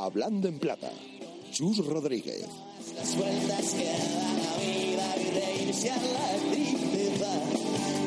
Hablando 0.00 0.46
en 0.46 0.60
plata, 0.60 0.92
Chus 1.50 1.84
Rodríguez. 1.84 2.46
Las 2.94 3.16
vueltas 3.16 3.74
que 3.74 3.84
da 3.84 4.32
la 4.38 4.56
vida 4.62 5.16
y 5.16 5.30
reírse 5.30 5.90
a 5.90 5.96
la 5.96 6.38
tristeza. 6.52 7.26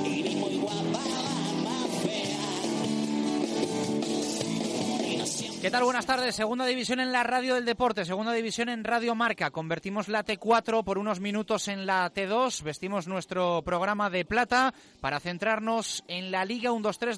Y 0.06 0.24
ni 0.24 0.36
muy 0.38 0.58
guapa 0.60 0.78
la 0.82 1.52
más 1.64 1.90
fea. 2.02 2.38
¿Qué 5.62 5.70
tal? 5.70 5.84
Buenas 5.84 6.06
tardes. 6.06 6.34
Segunda 6.34 6.66
división 6.66 7.02
en 7.02 7.12
la 7.12 7.24
radio 7.24 7.56
del 7.56 7.66
deporte, 7.66 8.06
segunda 8.06 8.32
división 8.32 8.70
en 8.70 8.86
Radio 8.86 9.14
Marca. 9.14 9.52
Convertimos 9.52 10.08
la 10.08 10.24
T4 10.24 10.86
por 10.86 10.98
unos 10.98 11.20
minutos 11.20 11.68
en 11.68 11.86
la 11.86 12.10
T2. 12.14 12.64
Vestimos 12.64 13.08
nuestro 13.08 13.64
programa 13.64 14.10
de 14.10 14.24
plata 14.24 14.74
para 15.02 15.20
centrarnos 15.20 16.06
en 16.08 16.32
la 16.32 16.46
Liga 16.46 16.72
1-2-3 16.72 17.18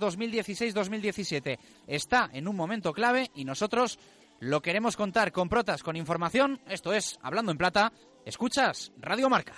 2016-2017. 0.73 1.59
Está 1.85 2.31
en 2.33 2.47
un 2.47 2.55
momento 2.55 2.91
clave 2.91 3.29
y 3.35 3.45
nosotros 3.45 3.99
lo 4.43 4.61
queremos 4.61 4.97
contar 4.97 5.31
con 5.31 5.47
protas, 5.47 5.83
con 5.83 5.95
información. 5.95 6.59
Esto 6.67 6.91
es 6.93 7.17
Hablando 7.21 7.51
en 7.51 7.57
Plata. 7.57 7.93
Escuchas 8.25 8.91
Radio 8.97 9.29
Marca. 9.29 9.53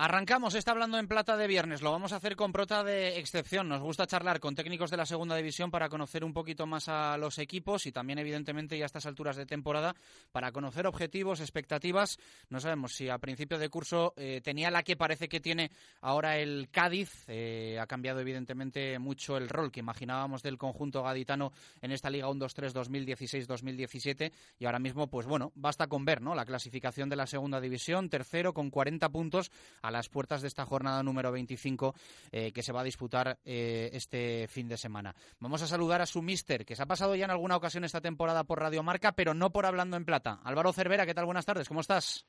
Arrancamos, 0.00 0.54
está 0.54 0.70
hablando 0.70 0.96
en 0.96 1.08
plata 1.08 1.36
de 1.36 1.48
viernes. 1.48 1.82
Lo 1.82 1.90
vamos 1.90 2.12
a 2.12 2.16
hacer 2.18 2.36
con 2.36 2.52
prota 2.52 2.84
de 2.84 3.18
excepción. 3.18 3.68
Nos 3.68 3.82
gusta 3.82 4.06
charlar 4.06 4.38
con 4.38 4.54
técnicos 4.54 4.92
de 4.92 4.96
la 4.96 5.04
segunda 5.04 5.34
división 5.34 5.72
para 5.72 5.88
conocer 5.88 6.22
un 6.22 6.32
poquito 6.32 6.68
más 6.68 6.88
a 6.88 7.18
los 7.18 7.40
equipos 7.40 7.84
y 7.84 7.90
también, 7.90 8.20
evidentemente, 8.20 8.78
ya 8.78 8.84
a 8.84 8.86
estas 8.86 9.06
alturas 9.06 9.34
de 9.34 9.44
temporada, 9.44 9.96
para 10.30 10.52
conocer 10.52 10.86
objetivos, 10.86 11.40
expectativas. 11.40 12.16
No 12.48 12.60
sabemos 12.60 12.94
si 12.94 13.08
a 13.08 13.18
principio 13.18 13.58
de 13.58 13.68
curso 13.70 14.14
eh, 14.16 14.40
tenía 14.40 14.70
la 14.70 14.84
que 14.84 14.94
parece 14.94 15.28
que 15.28 15.40
tiene 15.40 15.72
ahora 16.00 16.38
el 16.38 16.68
Cádiz. 16.70 17.24
Eh, 17.26 17.76
ha 17.80 17.88
cambiado, 17.88 18.20
evidentemente, 18.20 19.00
mucho 19.00 19.36
el 19.36 19.48
rol 19.48 19.72
que 19.72 19.80
imaginábamos 19.80 20.44
del 20.44 20.58
conjunto 20.58 21.02
gaditano 21.02 21.50
en 21.82 21.90
esta 21.90 22.08
Liga 22.08 22.28
1-2-3 22.28 22.72
2016-2017. 22.72 24.30
Y 24.60 24.66
ahora 24.66 24.78
mismo, 24.78 25.08
pues 25.08 25.26
bueno, 25.26 25.50
basta 25.56 25.88
con 25.88 26.04
ver 26.04 26.22
¿no? 26.22 26.36
la 26.36 26.44
clasificación 26.44 27.08
de 27.08 27.16
la 27.16 27.26
segunda 27.26 27.60
división. 27.60 28.08
Tercero 28.08 28.54
con 28.54 28.70
40 28.70 29.08
puntos 29.08 29.50
a 29.88 29.90
las 29.90 30.08
puertas 30.08 30.42
de 30.42 30.48
esta 30.48 30.66
jornada 30.66 31.02
número 31.02 31.32
25 31.32 31.94
eh, 32.30 32.52
que 32.52 32.62
se 32.62 32.72
va 32.72 32.82
a 32.82 32.84
disputar 32.84 33.38
eh, 33.44 33.90
este 33.92 34.46
fin 34.48 34.68
de 34.68 34.76
semana. 34.76 35.14
Vamos 35.40 35.62
a 35.62 35.66
saludar 35.66 36.02
a 36.02 36.06
su 36.06 36.22
mister, 36.22 36.64
que 36.64 36.76
se 36.76 36.82
ha 36.82 36.86
pasado 36.86 37.16
ya 37.16 37.24
en 37.24 37.30
alguna 37.30 37.56
ocasión 37.56 37.84
esta 37.84 38.00
temporada 38.00 38.44
por 38.44 38.60
Radio 38.60 38.82
Marca, 38.82 39.12
pero 39.12 39.34
no 39.34 39.50
por 39.50 39.66
Hablando 39.66 39.96
en 39.96 40.04
Plata. 40.04 40.40
Álvaro 40.44 40.72
Cervera, 40.72 41.06
¿qué 41.06 41.14
tal? 41.14 41.24
Buenas 41.24 41.46
tardes, 41.46 41.68
¿cómo 41.68 41.80
estás? 41.80 42.26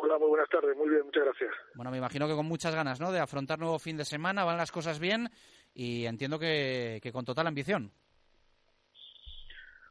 Hola, 0.00 0.18
muy 0.18 0.28
buenas 0.28 0.48
tardes, 0.48 0.76
muy 0.76 0.88
bien, 0.88 1.04
muchas 1.04 1.24
gracias. 1.24 1.50
Bueno, 1.74 1.90
me 1.90 1.98
imagino 1.98 2.26
que 2.26 2.34
con 2.34 2.46
muchas 2.46 2.74
ganas, 2.74 3.00
¿no? 3.00 3.12
De 3.12 3.20
afrontar 3.20 3.58
nuevo 3.58 3.78
fin 3.78 3.96
de 3.96 4.04
semana, 4.04 4.44
van 4.44 4.56
las 4.56 4.72
cosas 4.72 4.98
bien 4.98 5.28
y 5.74 6.06
entiendo 6.06 6.38
que, 6.38 7.00
con 7.12 7.24
total 7.24 7.46
ambición. 7.46 7.92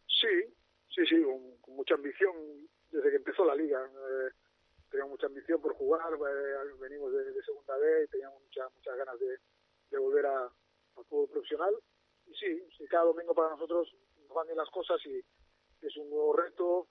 Sí, 0.07 0.55
sí, 0.95 1.05
sí, 1.07 1.21
con, 1.61 1.75
mucha 1.75 1.93
ambición 1.95 2.33
desde 2.89 3.11
que 3.11 3.17
empezó 3.17 3.45
la 3.45 3.53
liga. 3.53 3.79
Eh, 3.79 4.31
teníamos 4.97 5.11
mucha 5.11 5.27
ambición 5.27 5.61
por 5.61 5.75
jugar, 5.75 6.11
eh, 6.11 6.73
venimos 6.79 7.13
de, 7.13 7.43
segunda 7.43 7.77
vez 7.77 8.07
y 8.07 8.11
teníamos 8.13 8.41
muchas 8.41 8.73
muchas 8.73 8.97
ganas 8.97 9.19
de, 9.19 9.97
volver 9.99 10.25
a, 10.25 10.45
al 10.45 11.05
fútbol 11.05 11.29
profesional. 11.29 11.75
Y 12.25 12.33
sí, 12.33 12.87
cada 12.89 13.05
domingo 13.05 13.35
para 13.35 13.51
nosotros 13.51 13.93
nos 14.17 14.33
van 14.33 14.47
bien 14.47 14.57
las 14.57 14.69
cosas 14.71 14.99
y 15.05 15.23
es 15.81 15.97
un 15.97 16.09
nuevo 16.09 16.33
reto 16.33 16.87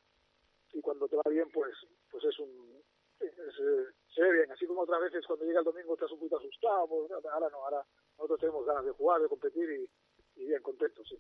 y 0.73 0.81
cuando 0.81 1.09
te 1.09 1.17
va 1.17 1.23
bien, 1.29 1.51
pues 1.51 1.75
pues 2.09 2.23
es 2.25 2.39
un... 2.39 2.81
se 3.19 4.23
ve 4.23 4.33
bien, 4.33 4.53
así 4.53 4.67
como 4.67 4.83
otras 4.83 5.01
veces 5.01 5.27
cuando 5.27 5.45
llega 5.45 5.59
el 5.59 5.65
domingo 5.65 5.95
estás 5.95 6.13
un 6.13 6.21
poquito 6.21 6.39
asustado, 6.39 6.87
pues, 6.87 7.11
ahora 7.11 7.51
no, 7.51 7.65
ahora 7.65 7.85
nosotros 8.19 8.39
tenemos 8.39 8.65
ganas 8.65 8.85
de 8.85 8.93
jugar, 8.93 9.21
de 9.21 9.29
competir 9.29 9.69
y, 9.69 9.91
y 10.37 10.47
bien 10.47 10.63
contentos, 10.63 11.09
sí. 11.09 11.17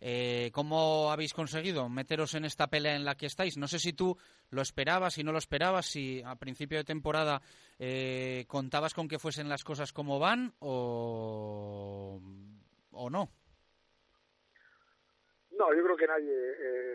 Eh, 0.00 0.50
¿Cómo 0.54 1.10
habéis 1.10 1.34
conseguido 1.34 1.88
meteros 1.88 2.34
en 2.34 2.44
esta 2.44 2.68
pelea 2.68 2.96
en 2.96 3.04
la 3.04 3.14
que 3.14 3.26
estáis? 3.26 3.58
No 3.58 3.68
sé 3.68 3.78
si 3.78 3.92
tú 3.92 4.16
lo 4.50 4.62
esperabas, 4.62 5.18
y 5.18 5.24
no 5.24 5.32
lo 5.32 5.38
esperabas, 5.38 5.86
si 5.86 6.22
a 6.24 6.36
principio 6.36 6.78
de 6.78 6.84
temporada 6.84 7.42
eh, 7.78 8.44
contabas 8.48 8.94
con 8.94 9.08
que 9.08 9.18
fuesen 9.18 9.48
las 9.48 9.64
cosas 9.64 9.92
como 9.92 10.18
van 10.18 10.54
o, 10.60 12.20
o 12.92 13.10
no. 13.10 13.28
No, 15.50 15.74
yo 15.74 15.84
creo 15.84 15.96
que 15.96 16.06
nadie 16.06 16.32
eh, 16.32 16.94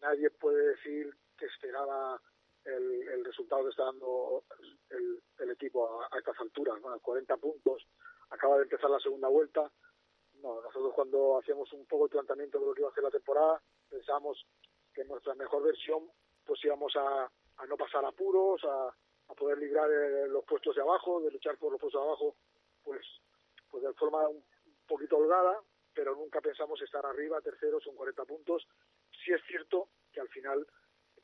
nadie 0.00 0.30
puede 0.30 0.68
decir 0.68 1.14
que 1.36 1.46
esperaba 1.46 2.20
el, 2.64 3.24
resultado 3.24 3.64
que 3.64 3.70
está 3.70 3.84
dando 3.84 4.44
el, 4.90 5.50
equipo 5.50 6.02
a, 6.02 6.18
estas 6.18 6.38
alturas, 6.40 6.80
¿no? 6.80 6.98
40 7.00 7.36
puntos, 7.36 7.86
acaba 8.30 8.56
de 8.56 8.64
empezar 8.64 8.90
la 8.90 9.00
segunda 9.00 9.28
vuelta 9.28 9.70
no, 10.44 10.60
nosotros 10.60 10.92
cuando 10.94 11.38
hacíamos 11.38 11.72
un 11.72 11.86
poco 11.86 12.04
el 12.04 12.10
planteamiento 12.10 12.58
de 12.58 12.66
lo 12.66 12.74
que 12.74 12.82
iba 12.82 12.90
a 12.90 12.94
ser 12.94 13.02
la 13.02 13.10
temporada, 13.10 13.62
pensábamos 13.88 14.46
que 14.92 15.00
en 15.00 15.08
nuestra 15.08 15.34
mejor 15.34 15.62
versión 15.62 16.10
pues 16.44 16.62
íbamos 16.62 16.94
a, 16.96 17.30
no 17.66 17.76
pasar 17.78 18.04
apuros, 18.04 18.62
a, 18.64 18.94
poder 19.34 19.58
librar 19.58 19.90
eh, 19.90 20.28
los 20.28 20.44
puestos 20.44 20.76
de 20.76 20.82
abajo, 20.82 21.20
de 21.20 21.30
luchar 21.30 21.56
por 21.56 21.72
los 21.72 21.80
puestos 21.80 22.00
de 22.00 22.06
abajo, 22.06 22.36
pues, 22.84 23.04
pues 23.70 23.82
de 23.82 23.92
forma 23.94 24.28
un 24.28 24.44
poquito 24.86 25.16
holgada, 25.16 25.58
pero 25.94 26.14
nunca 26.14 26.40
pensamos 26.40 26.80
estar 26.82 27.04
arriba, 27.04 27.40
terceros, 27.40 27.82
son 27.82 27.96
40 27.96 28.24
puntos. 28.26 28.68
Sí 29.24 29.32
es 29.32 29.40
cierto 29.48 29.88
que 30.12 30.20
al 30.20 30.28
final 30.28 30.64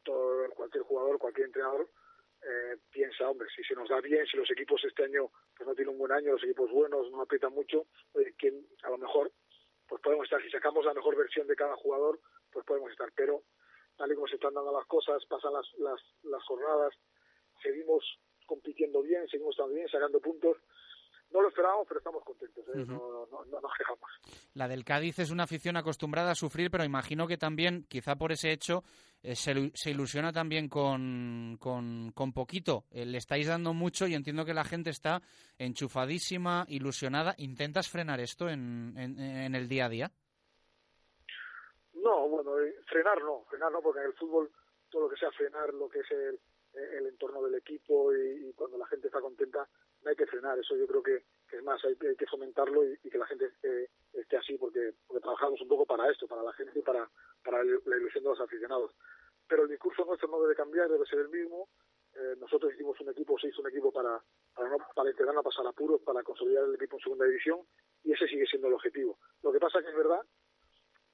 todo, 0.03 0.49
cualquier 0.57 0.83
jugador, 0.83 1.19
cualquier 1.19 1.47
entrenador 1.47 1.89
eh, 2.43 2.77
piensa, 2.91 3.29
hombre, 3.29 3.49
si 3.55 3.63
se 3.65 3.75
nos 3.75 3.89
da 3.89 4.01
bien, 4.01 4.27
si 4.27 4.37
los 4.37 4.51
equipos 4.51 4.83
este 4.85 5.05
año 5.05 5.31
pues 5.57 5.67
no 5.67 5.75
tienen 5.75 5.93
un 5.93 5.99
buen 5.99 6.13
año, 6.13 6.33
los 6.33 6.45
equipos 6.45 6.71
buenos 6.71 7.11
no 7.11 7.23
aprietan 7.23 7.53
mucho, 7.53 7.87
oye, 8.13 8.35
¿quién, 8.39 8.67
a 8.83 8.91
lo 8.91 8.99
mejor 8.99 9.31
pues 9.87 10.01
podemos 10.03 10.25
estar, 10.25 10.41
si 10.41 10.51
sacamos 10.51 10.85
la 10.85 10.95
mejor 10.95 11.17
versión 11.17 11.47
de 11.47 11.57
cada 11.57 11.77
jugador, 11.77 12.21
pues 12.53 12.65
podemos 12.65 12.91
estar, 12.93 13.11
pero 13.15 13.43
tal 13.97 14.13
y 14.13 14.15
como 14.15 14.29
se 14.29 14.37
están 14.37 14.55
dando 14.55 14.73
las 14.73 14.87
cosas, 14.87 15.25
pasan 15.27 15.53
las, 15.53 15.67
las, 15.79 16.01
las 16.23 16.43
jornadas, 16.45 16.95
seguimos 17.63 18.05
compitiendo 18.47 19.03
bien, 19.03 19.29
seguimos 19.29 19.57
bien, 19.69 19.89
sacando 19.89 20.21
puntos, 20.21 20.57
no 21.33 21.43
lo 21.43 21.49
esperábamos, 21.49 21.87
pero 21.87 21.99
estamos 21.99 22.25
contentos, 22.25 22.65
¿eh? 22.69 22.85
no, 22.87 23.27
no, 23.31 23.45
no, 23.45 23.61
nos 23.61 23.73
quejamos. 23.77 24.11
La 24.55 24.67
del 24.69 24.85
Cádiz 24.85 25.19
es 25.19 25.31
una 25.31 25.45
afición 25.45 25.77
acostumbrada 25.77 26.33
a 26.33 26.35
sufrir, 26.35 26.71
pero 26.71 26.85
imagino 26.85 27.27
que 27.27 27.37
también, 27.37 27.85
quizá 27.89 28.17
por 28.17 28.33
ese 28.33 28.51
hecho, 28.51 28.83
eh, 29.23 29.37
se, 29.37 29.71
se, 29.75 29.91
ilusiona 29.91 30.33
también 30.33 30.69
con, 30.69 31.57
con, 31.61 32.11
con 32.13 32.33
poquito. 32.33 32.85
Eh, 32.91 33.05
le 33.05 33.19
estáis 33.19 33.47
dando 33.47 33.75
mucho 33.75 34.07
y 34.07 34.15
entiendo 34.15 34.45
que 34.45 34.55
la 34.55 34.65
gente 34.65 34.91
está 34.91 35.21
enchufadísima, 35.59 36.65
ilusionada. 36.69 37.35
¿Intentas 37.39 37.89
frenar 37.89 38.21
esto 38.21 38.49
en, 38.49 38.95
en, 38.97 39.55
el 39.55 39.69
día 39.69 39.87
a 39.87 39.89
día? 39.89 40.11
No, 41.95 42.29
bueno, 42.29 42.53
frenar 42.87 43.23
no, 43.23 43.45
frenar 43.51 43.71
no, 43.71 43.81
porque 43.83 44.01
en 44.01 44.07
el 44.07 44.15
fútbol 44.15 44.51
todo 44.91 45.03
lo 45.03 45.11
que 45.11 45.17
sea 45.17 45.31
frenar 45.33 45.73
lo 45.75 45.89
que 45.89 46.01
es 46.01 46.11
el, 46.11 46.41
el 46.75 47.07
entorno 47.07 47.43
del 47.43 47.55
equipo 47.57 48.15
y, 48.15 48.53
cuando 48.55 48.79
la 48.79 48.87
gente 48.87 49.09
está 49.09 49.21
contenta 49.21 49.69
no 50.03 50.11
hay 50.11 50.17
que 50.17 50.27
frenar 50.27 50.59
eso 50.59 50.77
yo 50.77 50.87
creo 50.87 51.03
que, 51.03 51.25
es 51.53 51.63
más 51.63 51.85
hay, 51.85 51.97
que 51.97 52.27
fomentarlo 52.27 52.85
y, 52.85 52.97
que 53.11 53.19
la 53.19 53.27
gente 53.27 53.47
esté, 53.47 53.91
esté, 54.13 54.37
así 54.37 54.57
porque, 54.57 54.95
porque 55.07 55.21
trabajamos 55.21 55.61
un 55.61 55.69
poco 55.69 55.87
para 55.87 56.11
esto 56.11 56.27
para 56.27 56.43
la 56.43 56.53
gente 56.53 56.79
y 56.79 56.83
para, 56.83 57.09
para 57.45 57.65
la 57.65 57.97
ilusión 57.97 58.25
de 58.25 58.31
los 58.31 58.41
aficionados 58.41 58.93
pero 59.49 59.65
el 59.65 59.69
discurso 59.69 60.05
nuestro 60.05 60.29
no 60.29 60.41
debe 60.43 60.55
cambiar 60.55 60.89
debe 60.89 61.07
ser 61.07 61.21
el 61.21 61.29
mismo 61.29 61.69
Eh, 62.15 62.35
nosotros 62.39 62.73
hicimos 62.75 63.01
un 63.01 63.11
equipo, 63.11 63.39
se 63.39 63.49
hizo 63.49 63.61
un 63.61 63.69
equipo 63.69 63.93
para, 63.93 64.21
para, 64.55 64.69
no, 64.69 64.79
para 64.95 65.11
intentar 65.11 65.35
no 65.35 65.43
pasar 65.43 65.67
apuros, 65.67 66.01
para 66.03 66.23
consolidar 66.23 66.65
el 66.65 66.75
equipo 66.75 66.97
en 66.97 67.03
segunda 67.03 67.25
división 67.25 67.61
y 68.03 68.13
ese 68.13 68.27
sigue 68.27 68.47
siendo 68.47 68.69
el 68.69 68.75
objetivo. 68.75 69.19
Lo 69.43 69.53
que 69.53 69.61
pasa 69.61 69.79
es 69.79 69.85
que 69.85 69.91
es 69.93 69.97
verdad 69.97 70.21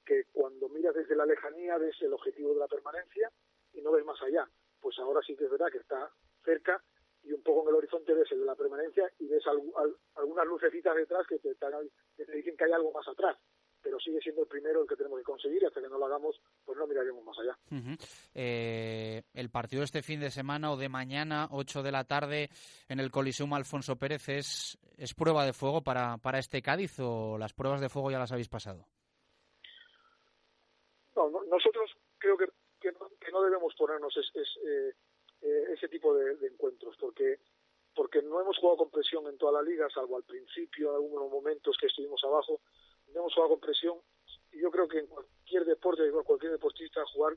que 0.03 0.25
cuando 0.31 0.69
miras 0.69 0.95
desde 0.95 1.15
la 1.15 1.25
lejanía 1.25 1.77
ves 1.77 1.95
el 2.01 2.13
objetivo 2.13 2.53
de 2.53 2.59
la 2.59 2.67
permanencia 2.67 3.31
y 3.73 3.81
no 3.81 3.91
ves 3.91 4.05
más 4.05 4.19
allá. 4.23 4.49
Pues 4.79 4.97
ahora 4.99 5.21
sí 5.21 5.35
que 5.35 5.45
es 5.45 5.51
verdad 5.51 5.71
que 5.71 5.79
está 5.79 6.11
cerca 6.43 6.81
y 7.23 7.33
un 7.33 7.43
poco 7.43 7.63
en 7.63 7.69
el 7.69 7.75
horizonte 7.75 8.13
ves 8.13 8.31
el 8.31 8.39
de 8.39 8.45
la 8.45 8.55
permanencia 8.55 9.11
y 9.19 9.27
ves 9.27 9.43
algunas 10.15 10.47
lucecitas 10.47 10.95
detrás 10.95 11.27
que 11.27 11.37
te, 11.39 11.55
que 12.15 12.25
te 12.25 12.31
dicen 12.31 12.57
que 12.57 12.63
hay 12.63 12.71
algo 12.71 12.91
más 12.91 13.07
atrás 13.07 13.37
pero 13.87 13.99
sigue 13.99 14.19
siendo 14.19 14.41
el 14.41 14.47
primero 14.47 14.81
el 14.81 14.87
que 14.87 14.95
tenemos 14.95 15.17
que 15.19 15.23
conseguir 15.23 15.63
y 15.63 15.65
hasta 15.65 15.81
que 15.81 15.87
no 15.87 15.97
lo 15.97 16.05
hagamos, 16.05 16.35
pues 16.65 16.77
no 16.77 16.87
miraremos 16.87 17.23
más 17.23 17.37
allá. 17.39 17.57
eh, 18.33 19.23
el 19.33 19.49
partido 19.67 19.81
de 19.81 19.85
este 19.85 20.01
fin 20.01 20.21
de 20.21 20.31
semana 20.31 20.71
o 20.71 20.77
de 20.77 20.87
mañana, 20.87 21.49
8 21.51 21.83
de 21.83 21.91
la 21.91 22.05
tarde, 22.05 22.49
en 22.87 23.01
el 23.01 23.11
Coliseum 23.11 23.51
Alfonso 23.51 23.97
Pérez, 23.97 24.29
¿es, 24.29 24.77
es 24.97 25.13
prueba 25.13 25.45
de 25.45 25.51
fuego 25.51 25.81
para, 25.81 26.17
para 26.19 26.39
este 26.39 26.61
Cádiz 26.61 26.97
o 27.01 27.37
las 27.37 27.51
pruebas 27.51 27.81
de 27.81 27.89
fuego 27.89 28.09
ya 28.09 28.17
las 28.17 28.31
habéis 28.31 28.47
pasado? 28.47 28.85
No, 31.17 31.29
nosotros 31.51 31.91
creo 32.17 32.37
que, 32.37 32.45
que, 32.79 32.93
no, 33.33 33.41
debemos 33.41 33.75
ponernos 33.75 34.15
es, 34.15 34.31
eh, 34.65 34.93
eh, 35.41 35.63
ese 35.73 35.89
tipo 35.89 36.15
de, 36.15 36.37
de 36.37 36.47
encuentros, 36.47 36.95
porque 36.97 37.39
porque 37.93 38.21
no 38.21 38.39
hemos 38.39 38.57
jugado 38.59 38.77
con 38.77 38.89
presión 38.89 39.27
en 39.27 39.37
toda 39.37 39.61
la 39.61 39.69
liga, 39.69 39.89
salvo 39.93 40.15
al 40.15 40.23
principio, 40.23 40.91
en 40.91 40.95
algunos 40.95 41.29
momentos 41.29 41.75
que 41.77 41.87
estuvimos 41.87 42.23
abajo, 42.23 42.61
tenemos 43.05 43.33
jugado 43.33 43.49
con 43.49 43.59
presión 43.59 43.97
y 44.53 44.61
yo 44.61 44.71
creo 44.71 44.87
que 44.87 44.99
en 44.99 45.07
cualquier 45.07 45.65
deporte, 45.65 46.09
cualquier 46.23 46.53
deportista 46.53 47.03
jugar 47.07 47.35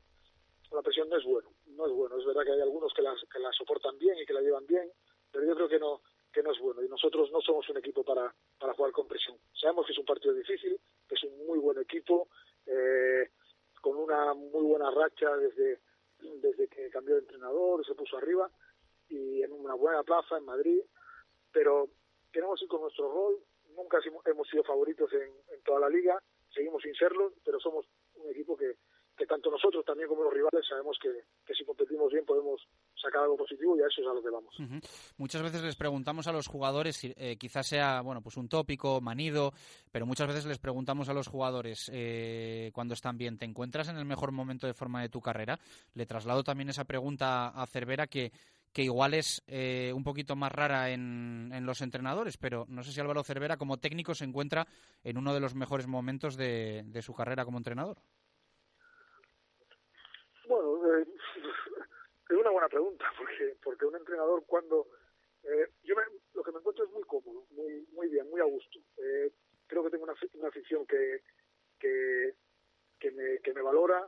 la 0.70 0.82
presión 0.82 1.08
no 1.08 1.16
es 1.16 1.24
bueno, 1.24 1.50
no 1.66 1.86
es 1.86 1.92
bueno. 1.92 2.18
Es 2.18 2.24
verdad 2.24 2.44
que 2.44 2.52
hay 2.52 2.60
algunos 2.60 2.92
que 2.94 3.02
la, 3.02 3.14
que 3.32 3.38
la 3.38 3.52
soportan 3.52 3.98
bien 3.98 4.18
y 4.18 4.26
que 4.26 4.32
la 4.32 4.40
llevan 4.40 4.66
bien, 4.66 4.90
pero 5.30 5.44
yo 5.44 5.54
creo 5.54 5.68
que 5.68 5.78
no 5.78 6.00
que 6.32 6.42
no 6.42 6.52
es 6.52 6.60
bueno 6.60 6.82
y 6.82 6.88
nosotros 6.88 7.30
no 7.32 7.40
somos 7.40 7.68
un 7.70 7.78
equipo 7.78 8.04
para, 8.04 8.32
para 8.58 8.74
jugar 8.74 8.92
con 8.92 9.08
presión. 9.08 9.36
Sabemos 9.52 9.84
que 9.84 9.92
es 9.92 9.98
un 9.98 10.04
partido 10.04 10.32
difícil, 10.32 10.78
que 11.08 11.14
es 11.16 11.24
un 11.24 11.46
muy 11.46 11.58
buen 11.58 11.78
equipo, 11.78 12.28
eh, 12.66 13.30
con 13.80 13.96
una 13.96 14.34
muy 14.34 14.62
buena 14.62 14.90
racha 14.90 15.36
desde, 15.36 15.80
desde 16.20 16.68
que 16.68 16.90
cambió 16.90 17.14
de 17.14 17.22
entrenador, 17.22 17.84
se 17.84 17.94
puso 17.94 18.16
arriba 18.16 18.50
y 19.08 19.42
en 19.42 19.52
una 19.52 19.74
buena 19.74 20.02
plaza 20.02 20.38
en 20.38 20.44
Madrid, 20.44 20.80
pero 21.52 21.88
queremos 22.32 22.62
ir 22.62 22.68
con 22.68 22.82
nuestro 22.82 23.10
rol, 23.10 23.38
nunca 23.74 23.98
hemos 24.26 24.48
sido 24.48 24.62
favoritos 24.62 25.12
en, 25.12 25.62
toda 25.64 25.80
la 25.80 25.88
liga, 25.88 26.18
seguimos 26.54 26.82
sin 26.82 26.94
serlo, 26.94 27.32
pero 27.44 27.58
somos 27.60 27.86
un 28.14 28.30
equipo 28.30 28.56
que, 28.56 28.76
que 29.16 29.26
tanto 29.26 29.50
nosotros 29.50 29.84
también 29.84 30.08
como 30.08 30.22
los 30.24 30.32
rivales 30.32 30.66
sabemos 30.66 30.98
que, 31.00 31.24
que, 31.44 31.54
si 31.54 31.64
competimos 31.64 32.12
bien 32.12 32.24
podemos 32.24 32.66
sacar 32.94 33.22
algo 33.22 33.36
y 33.76 33.82
a 33.82 33.86
eso 33.86 34.00
es 34.00 34.06
a 34.06 34.14
lo 34.14 34.22
que 34.22 34.30
vamos. 34.30 34.82
Muchas 35.16 35.42
veces 35.42 35.62
les 35.62 35.76
preguntamos 35.76 36.26
a 36.26 36.32
los 36.32 36.46
jugadores, 36.46 37.00
eh, 37.02 37.36
quizás 37.38 37.66
sea 37.66 38.00
bueno 38.00 38.20
pues 38.20 38.36
un 38.36 38.48
tópico, 38.48 39.00
manido, 39.00 39.52
pero 39.90 40.06
muchas 40.06 40.28
veces 40.28 40.46
les 40.46 40.58
preguntamos 40.58 41.08
a 41.08 41.14
los 41.14 41.28
jugadores 41.28 41.90
eh, 41.92 42.70
cuando 42.74 42.94
están 42.94 43.18
bien, 43.18 43.38
¿te 43.38 43.44
encuentras 43.44 43.88
en 43.88 43.96
el 43.96 44.04
mejor 44.04 44.32
momento 44.32 44.66
de 44.66 44.74
forma 44.74 45.02
de 45.02 45.08
tu 45.08 45.20
carrera? 45.20 45.58
Le 45.94 46.06
traslado 46.06 46.42
también 46.42 46.68
esa 46.68 46.84
pregunta 46.84 47.48
a 47.48 47.66
Cervera 47.66 48.06
que 48.06 48.32
que 48.72 48.82
igual 48.82 49.14
es 49.14 49.42
eh, 49.48 49.92
un 49.94 50.04
poquito 50.04 50.36
más 50.36 50.52
rara 50.52 50.90
en, 50.90 51.50
en, 51.52 51.66
los 51.66 51.80
entrenadores, 51.80 52.36
pero 52.36 52.66
no 52.68 52.82
sé 52.82 52.92
si 52.92 53.00
Álvaro 53.00 53.24
Cervera 53.24 53.56
como 53.56 53.78
técnico 53.78 54.14
se 54.14 54.24
encuentra 54.24 54.66
en 55.02 55.18
uno 55.18 55.34
de 55.34 55.40
los 55.40 55.54
mejores 55.54 55.86
momentos 55.88 56.36
de, 56.36 56.82
de 56.86 57.02
su 57.02 57.12
carrera 57.12 57.44
como 57.44 57.58
entrenador. 57.58 57.98
Bueno, 60.48 60.98
eh, 60.98 61.06
es 62.30 62.36
una 62.36 62.49
buena 62.60 62.68
pregunta, 62.68 63.04
porque, 63.18 63.56
porque 63.62 63.86
un 63.86 63.96
entrenador 63.96 64.44
cuando... 64.46 64.88
Eh, 65.42 65.68
yo 65.82 65.94
lo 66.34 66.42
que 66.42 66.52
me 66.52 66.58
encuentro 66.58 66.84
es 66.84 66.90
muy 66.90 67.02
cómodo, 67.04 67.46
muy, 67.52 67.86
muy 67.92 68.08
bien, 68.08 68.28
muy 68.28 68.40
a 68.40 68.44
gusto. 68.44 68.78
Eh, 68.98 69.32
creo 69.66 69.82
que 69.82 69.90
tengo 69.90 70.04
una, 70.04 70.14
una 70.34 70.48
afición 70.48 70.86
que, 70.86 71.22
que, 71.78 72.34
que, 72.98 73.10
me, 73.12 73.38
que 73.38 73.54
me 73.54 73.62
valora. 73.62 74.06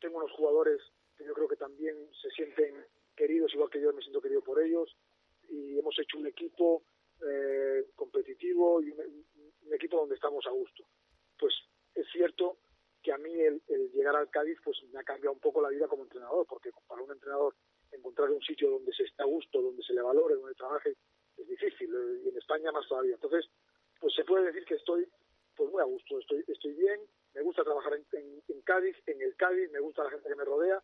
Tengo 0.00 0.18
unos 0.18 0.32
jugadores 0.32 0.80
que 1.16 1.24
yo 1.24 1.34
creo 1.34 1.46
que 1.48 1.56
también 1.56 1.96
se 2.20 2.30
sienten 2.30 2.84
queridos 3.14 3.52
igual 3.54 3.70
que 3.70 3.80
yo 3.80 3.92
me 3.92 4.02
siento 4.02 4.20
querido 4.20 4.42
por 4.42 4.60
ellos 4.60 4.96
y 5.48 5.78
hemos 5.78 5.96
hecho 5.98 6.18
un 6.18 6.26
equipo 6.26 6.84
eh, 7.20 7.86
competitivo 7.94 8.80
y 8.80 8.90
un, 8.90 9.24
equipo 9.72 9.98
donde 9.98 10.16
estamos 10.16 10.44
a 10.46 10.50
gusto. 10.50 10.84
Pues 11.38 11.54
es 11.94 12.06
cierto 12.10 12.58
que 13.08 13.14
a 13.14 13.16
mí 13.16 13.32
el, 13.40 13.62
llegar 13.94 14.14
al 14.16 14.28
Cádiz 14.28 14.58
pues 14.62 14.76
me 14.92 15.00
ha 15.00 15.02
cambiado 15.02 15.32
un 15.32 15.40
poco 15.40 15.62
la 15.62 15.70
vida 15.70 15.88
como 15.88 16.02
entrenador, 16.02 16.46
porque 16.46 16.70
para 16.86 17.00
un 17.00 17.10
entrenador 17.10 17.54
encontrar 17.90 18.30
un 18.30 18.42
sitio 18.42 18.68
donde 18.68 18.92
se 18.92 19.04
está 19.04 19.22
a 19.22 19.26
gusto, 19.26 19.62
donde 19.62 19.82
se 19.82 19.94
le 19.94 20.02
valore, 20.02 20.34
donde 20.34 20.54
trabaje, 20.54 20.94
es 21.38 21.48
difícil, 21.48 21.88
eh, 21.88 22.20
y 22.22 22.28
en 22.28 22.36
España 22.36 22.70
más 22.70 22.86
todavía. 22.86 23.14
Entonces, 23.14 23.48
pues 23.98 24.14
se 24.14 24.24
puede 24.24 24.52
decir 24.52 24.62
que 24.66 24.74
estoy 24.74 25.08
pues 25.56 25.72
muy 25.72 25.80
a 25.80 25.86
gusto, 25.86 26.18
estoy, 26.18 26.44
estoy 26.46 26.74
bien, 26.74 27.00
me 27.32 27.40
gusta 27.40 27.64
trabajar 27.64 27.94
en, 27.94 28.60
Cádiz, 28.62 28.96
en 29.06 29.22
el 29.22 29.34
Cádiz, 29.36 29.70
me 29.70 29.80
gusta 29.80 30.04
la 30.04 30.10
gente 30.10 30.28
que 30.28 30.36
me 30.36 30.44
rodea, 30.44 30.82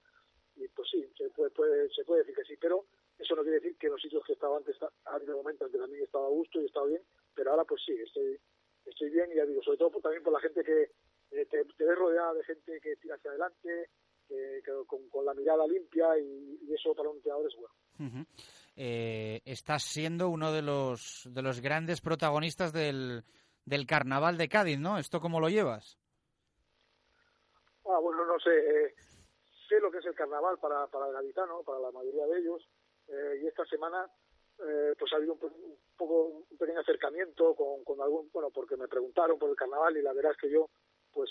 y 0.56 0.66
pues 0.68 0.88
sí, 0.90 1.06
se 1.18 1.28
puede, 1.28 1.50
puede, 1.50 1.90
se 1.90 2.04
puede 2.04 2.22
decir 2.22 2.36
que 2.36 2.44
sí, 2.44 2.56
pero 2.58 2.86
eso 3.18 3.36
no 3.36 3.42
quiere 3.42 3.60
decir 3.60 3.76
que 3.76 3.90
los 3.90 4.00
sitios 4.00 4.24
que 4.24 4.32
estaba 4.32 4.56
antes, 4.56 4.76
ha 4.82 5.14
habido 5.14 5.36
momentos 5.36 5.66
en 5.66 5.72
que 5.72 5.78
también 5.78 6.02
estaba 6.02 6.24
a 6.24 6.30
gusto 6.30 6.58
y 6.58 6.64
estaba 6.64 6.86
bien, 6.86 7.02
pero 7.34 7.50
ahora 7.50 7.64
pues 7.64 7.82
sí, 7.84 7.92
estoy, 7.92 8.40
estoy 8.86 9.10
bien 9.10 9.30
y 9.30 9.34
ya 9.34 9.44
digo, 9.44 9.62
sobre 9.62 9.76
todo 9.76 10.00
también 10.00 10.22
por 10.22 10.32
la 10.32 10.40
gente 10.40 10.64
que 10.64 10.88
eh, 11.30 11.46
te, 11.46 11.64
te 11.64 11.84
ves 11.84 11.98
rodeada 11.98 12.34
de 12.34 12.44
gente 12.44 12.80
que 12.80 12.96
tira 12.96 13.16
hacia 13.16 13.30
adelante, 13.30 13.90
que, 14.28 14.62
con, 14.86 15.08
con, 15.08 15.24
la 15.24 15.34
mirada 15.34 15.66
limpia 15.66 16.18
y, 16.18 16.72
eso 16.72 16.94
para 16.94 17.10
un 17.10 17.16
entrenador 17.16 17.46
es 17.46 17.56
bueno. 17.56 18.26
eh, 18.76 19.40
estás 19.44 19.82
siendo 19.82 20.28
uno 20.28 20.52
de 20.52 20.62
los, 20.62 21.28
de 21.30 21.42
los 21.42 21.60
grandes 21.60 22.00
protagonistas 22.00 22.72
del, 22.72 23.22
del 23.64 23.86
carnaval 23.86 24.38
de 24.38 24.48
Cádiz, 24.48 24.78
¿no? 24.78 24.98
¿Esto 24.98 25.20
cómo 25.20 25.40
lo 25.40 25.48
llevas? 25.48 25.98
Ah, 27.86 27.98
bueno, 28.00 28.24
no 28.24 28.38
sé. 28.40 28.50
Eh, 28.50 28.94
sé 29.68 29.80
lo 29.80 29.90
que 29.90 29.98
es 29.98 30.06
el 30.06 30.14
carnaval 30.14 30.58
para, 30.58 30.86
para 30.88 31.06
el 31.08 31.12
gaditano, 31.12 31.62
para 31.62 31.78
la 31.80 31.90
mayoría 31.90 32.26
de 32.26 32.38
ellos, 32.38 32.62
eh, 33.08 33.40
y 33.42 33.46
esta 33.46 33.64
semana 33.66 34.06
eh, 34.58 34.94
pues 34.98 35.12
ha 35.12 35.16
habido 35.16 35.34
un, 35.34 35.78
poco 35.96 36.44
un 36.48 36.58
pequeño 36.58 36.80
acercamiento 36.80 37.54
con, 37.54 37.84
con 37.84 38.00
algún, 38.00 38.30
bueno, 38.32 38.50
porque 38.50 38.76
me 38.76 38.88
preguntaron 38.88 39.38
por 39.38 39.50
el 39.50 39.56
carnaval 39.56 39.96
y 39.96 40.02
la 40.02 40.12
verdad 40.12 40.32
es 40.32 40.38
que 40.38 40.50
yo, 40.50 40.68
pues 41.14 41.30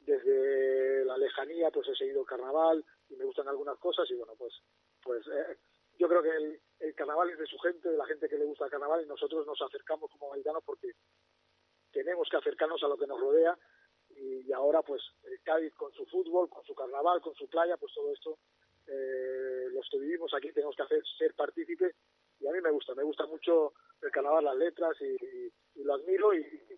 desde 0.00 1.04
la 1.04 1.16
lejanía, 1.16 1.70
pues 1.70 1.88
he 1.88 1.96
seguido 1.96 2.20
el 2.20 2.26
carnaval 2.26 2.84
y 3.08 3.16
me 3.16 3.24
gustan 3.24 3.48
algunas 3.48 3.78
cosas 3.78 4.08
y 4.10 4.14
bueno, 4.14 4.34
pues, 4.36 4.52
pues 5.02 5.26
eh, 5.26 5.58
yo 5.98 6.08
creo 6.08 6.22
que 6.22 6.30
el, 6.30 6.60
el 6.80 6.94
carnaval 6.94 7.30
es 7.30 7.38
de 7.38 7.46
su 7.46 7.58
gente, 7.58 7.88
de 7.88 7.96
la 7.96 8.06
gente 8.06 8.28
que 8.28 8.38
le 8.38 8.44
gusta 8.44 8.66
el 8.66 8.70
carnaval 8.70 9.02
y 9.02 9.08
nosotros 9.08 9.46
nos 9.46 9.60
acercamos 9.62 10.10
como 10.10 10.30
gaditanos 10.30 10.62
porque 10.64 10.92
tenemos 11.92 12.28
que 12.28 12.36
acercarnos 12.36 12.82
a 12.82 12.88
lo 12.88 12.96
que 12.96 13.06
nos 13.06 13.20
rodea 13.20 13.56
y, 14.16 14.52
ahora 14.52 14.82
pues 14.82 15.02
el 15.24 15.40
Cádiz 15.42 15.74
con 15.74 15.92
su 15.92 16.04
fútbol, 16.06 16.48
con 16.48 16.64
su 16.64 16.74
carnaval, 16.74 17.20
con 17.20 17.34
su 17.34 17.48
playa, 17.48 17.76
pues 17.76 17.92
todo 17.94 18.12
esto 18.12 18.38
eh, 18.86 19.68
los 19.72 19.88
que 19.90 19.98
vivimos 19.98 20.34
aquí 20.34 20.52
tenemos 20.52 20.74
que 20.76 20.82
hacer 20.82 21.02
ser 21.18 21.34
partícipes 21.34 21.94
y 22.40 22.46
a 22.46 22.52
mí 22.52 22.60
me 22.60 22.70
gusta, 22.70 22.94
me 22.94 23.04
gusta 23.04 23.26
mucho 23.26 23.72
el 24.02 24.10
carnaval, 24.10 24.44
las 24.44 24.56
letras 24.56 24.96
y, 25.00 25.52
lo 25.82 25.94
admiro 25.94 26.34
y, 26.34 26.42
lo 26.42 26.44
un 26.44 26.68
poco. 26.68 26.71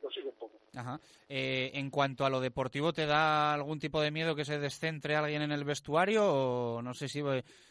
Ajá. 0.76 1.00
Eh, 1.28 1.70
en 1.74 1.90
cuanto 1.90 2.24
a 2.24 2.30
lo 2.30 2.40
deportivo, 2.40 2.92
¿te 2.92 3.06
da 3.06 3.54
algún 3.54 3.78
tipo 3.78 4.00
de 4.00 4.10
miedo 4.10 4.34
que 4.34 4.44
se 4.44 4.58
descentre 4.58 5.16
alguien 5.16 5.42
en 5.42 5.52
el 5.52 5.64
vestuario 5.64 6.24
o 6.24 6.82
no 6.82 6.94
sé 6.94 7.08
si 7.08 7.22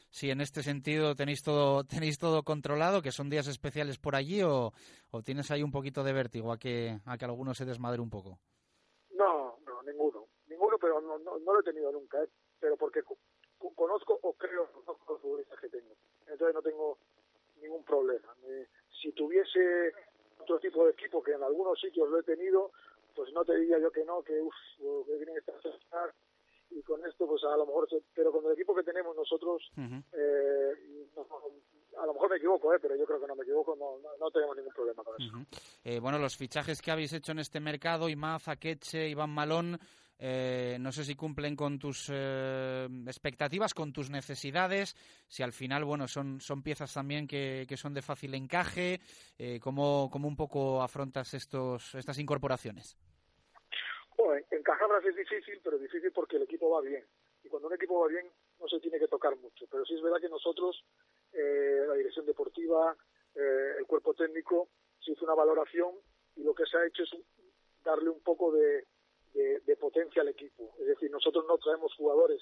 si 0.10 0.30
en 0.30 0.42
este 0.42 0.62
sentido 0.62 1.16
tenéis 1.16 1.42
todo 1.42 1.84
tenéis 1.84 2.18
todo 2.18 2.44
controlado, 2.44 3.02
que 3.02 3.12
son 3.12 3.30
días 3.30 3.48
especiales 3.48 3.98
por 3.98 4.16
allí 4.16 4.42
o, 4.44 4.72
o 5.12 5.22
tienes 5.22 5.52
ahí 5.52 5.64
un 5.64 5.72
poquito 5.72 6.04
de 6.04 6.14
vértigo 6.14 6.52
a 6.52 6.58
que 6.58 7.00
a 7.06 7.18
que 7.18 7.26
alguno 7.26 7.54
se 7.54 7.66
desmadre 7.66 8.02
un 8.02 8.10
poco? 8.10 8.40
No, 9.12 9.58
no, 9.66 9.84
ninguno. 9.84 10.28
Ninguno, 10.48 10.78
pero 10.80 11.02
no, 11.02 11.18
no, 11.20 11.40
lo 11.40 11.60
he 11.60 11.64
tenido 11.64 11.92
nunca, 11.92 12.22
¿eh? 12.24 12.30
pero 12.60 12.78
porque 12.78 13.02
conozco 13.76 14.20
o 14.22 14.34
creo 14.34 14.72
conozco 14.72 15.14
los 15.14 15.22
futbolistas 15.22 15.60
que 15.60 15.70
tengo. 15.70 15.96
Entonces 16.28 16.54
no 16.54 16.62
tengo 16.62 16.98
ningún 17.62 17.84
problema. 17.84 18.36
si 19.02 19.12
tuviese 19.14 19.94
otro 20.40 20.60
tipo 20.60 20.86
de 20.86 20.92
equipo, 20.92 21.24
que 21.24 21.32
en 21.32 21.44
algunos 21.44 21.80
sitios 21.80 22.10
lo 22.10 22.20
he 22.20 22.24
tenido, 22.24 22.72
pues 23.16 23.32
no 23.34 23.44
te 23.46 23.56
diría 23.58 23.80
yo 23.80 23.92
que 23.92 24.04
no, 24.06 24.22
que 24.24 24.42
uff, 24.42 24.56
que 25.06 25.18
tiene 25.18 25.34
que 25.34 25.40
estar 25.40 26.14
y 26.76 26.82
con 26.82 27.06
esto 27.06 27.28
pues 27.28 27.44
a 27.44 27.56
lo 27.56 27.66
mejor, 27.66 27.88
pero 28.14 28.32
con 28.32 28.46
el 28.46 28.54
equipo 28.54 28.76
que 28.76 28.84
tenemos 28.84 29.16
nosotros, 29.16 29.62
eh, 30.14 30.72
a 31.98 32.06
lo 32.06 32.14
mejor 32.14 32.30
me 32.30 32.38
equivoco, 32.38 32.74
¿eh? 32.74 32.80
pero 32.82 32.96
yo 32.96 33.06
creo 33.06 33.20
que 33.20 33.28
no 33.28 33.36
me 33.36 33.44
equivoco, 33.44 33.76
no, 33.76 33.98
no, 34.20 34.32
tenemos 34.32 34.56
ningún 34.56 34.74
problema 34.74 35.04
con 35.04 35.22
eso. 35.22 35.36
eh, 35.84 36.00
bueno, 36.00 36.18
los 36.18 36.36
fichajes 36.36 36.82
que 36.82 36.92
habéis 36.92 37.14
hecho 37.14 37.32
en 37.32 37.40
este 37.40 37.60
mercado, 37.60 38.10
Imaz, 38.10 38.48
Akeche, 38.48 39.08
Iván 39.10 39.30
Malón, 39.30 39.80
eh, 40.20 40.78
no 40.80 40.92
sé 40.92 41.04
si 41.04 41.16
cumplen 41.16 41.56
con 41.56 41.80
tus 41.80 42.10
eh, 42.14 42.88
expectativas, 43.08 43.74
con 43.74 43.92
tus 43.92 44.10
necesidades, 44.10 44.96
si 45.28 45.44
al 45.44 45.54
final, 45.54 45.84
bueno, 45.84 46.08
son, 46.08 46.40
son 46.40 46.64
piezas 46.64 46.94
también 46.94 47.28
que, 47.28 47.66
que 47.68 47.78
son 47.78 47.94
de 47.94 48.02
fácil 48.02 48.34
encaje, 48.36 49.00
eh, 49.38 49.60
¿cómo, 49.60 50.10
¿cómo, 50.12 50.28
un 50.28 50.36
poco 50.36 50.82
afrontas 50.82 51.34
estos, 51.34 51.96
estas 51.96 52.20
incorporaciones? 52.20 52.98
Bueno, 54.18 54.46
encajarlas 54.52 55.04
es 55.06 55.16
difícil, 55.16 55.60
pero 55.64 55.78
difícil 55.78 56.12
porque 56.12 56.38
el 56.38 56.44
equipo 56.44 56.70
va 56.70 56.82
bien. 56.82 57.04
Y 57.44 57.50
cuando 57.50 57.68
un 57.68 57.74
equipo 57.74 58.00
va 58.00 58.08
bien, 58.08 58.26
no 58.60 58.68
se 58.68 58.80
tiene 58.80 59.00
que 59.00 59.08
tocar 59.08 59.36
mucho. 59.38 59.66
Pero 59.70 59.84
sí 59.86 59.96
es 59.96 60.02
verdad 60.02 60.22
que 60.22 60.30
nosotros 60.30 60.84
eh, 61.34 61.84
la 61.88 61.96
dirección 61.96 62.26
deportiva, 62.26 62.96
eh, 63.36 63.76
el 63.80 63.86
cuerpo 63.86 64.14
técnico, 64.14 64.70
se 65.00 65.12
hizo 65.12 65.26
una 65.26 65.36
valoración 65.36 65.92
y 66.36 66.44
lo 66.44 66.54
que 66.54 66.66
se 66.66 66.78
ha 66.78 66.86
hecho 66.86 67.04
es 67.04 67.10
darle 67.84 68.10
un 68.10 68.22
poco 68.22 68.52
de, 68.54 68.86
de, 69.34 69.76
potencia 69.78 70.22
al 70.22 70.30
equipo. 70.30 70.76
Es 70.80 70.88
decir, 70.88 71.10
nosotros 71.12 71.46
no 71.48 71.58
traemos 71.58 71.94
jugadores 71.96 72.42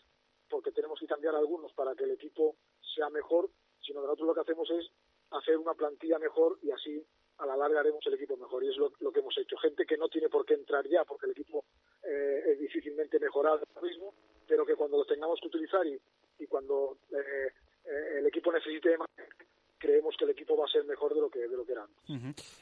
porque 0.50 0.72
tenemos 0.72 1.00
que 1.00 1.08
cambiar 1.08 1.36
algunos 1.36 1.72
para 1.74 1.96
que 1.96 2.04
el 2.04 2.12
equipo 2.12 2.56
sea 2.96 3.10
mejor, 3.10 3.50
sino 3.82 4.02
que 4.02 4.08
nosotros 4.08 4.28
lo 4.28 4.34
que 4.36 4.42
hacemos 4.42 4.70
es 4.72 4.92
hacer 5.32 5.58
una 5.58 5.74
plantilla 5.74 6.20
mejor 6.20 6.60
y 6.62 6.72
así 6.72 7.04
a 7.38 7.46
la 7.46 7.56
larga 7.56 7.80
haremos 7.80 8.06
el 8.06 8.14
equipo 8.14 8.36
mejor. 8.38 8.64
Y 8.64 8.70
es 8.70 8.78
lo, 8.78 8.92
que 8.92 9.20
hemos 9.20 9.38
hecho. 9.38 9.58
Gente 9.58 9.86
que 9.86 9.98
no 9.98 10.10
tiene 10.10 10.30
por 10.30 10.46
qué 10.46 10.54
entrar 10.54 10.88
ya 10.88 11.06
porque 11.06 11.26
el 11.26 11.32
equipo 11.32 11.64
eh, 12.04 12.44
es 12.48 12.60
difícilmente 12.60 13.20
mejorado 13.20 13.62
ahora 13.74 13.88
mismo, 13.88 14.14
pero 14.48 14.66
que 14.66 14.76
cuando 14.76 14.98
los 14.98 15.08
tengamos 15.08 15.40
que 15.40 15.48
utilizar 15.48 15.88
y, 15.88 16.00
y 16.40 16.48
cuando 16.48 16.98
eh, 17.12 17.52
eh, 17.86 18.20
el 18.20 18.28
equipo 18.28 18.52
necesite 18.52 18.98
más 18.98 19.08
creemos 19.82 20.16
que 20.16 20.26
el 20.26 20.32
equipo 20.32 20.56
va 20.56 20.66
a 20.66 20.70
ser 20.70 20.86
mejor 20.86 21.14
de 21.16 21.22
lo 21.22 21.30
que, 21.30 21.40
de 21.40 21.58
lo 21.58 21.66
que 21.66 21.72
era 21.72 21.88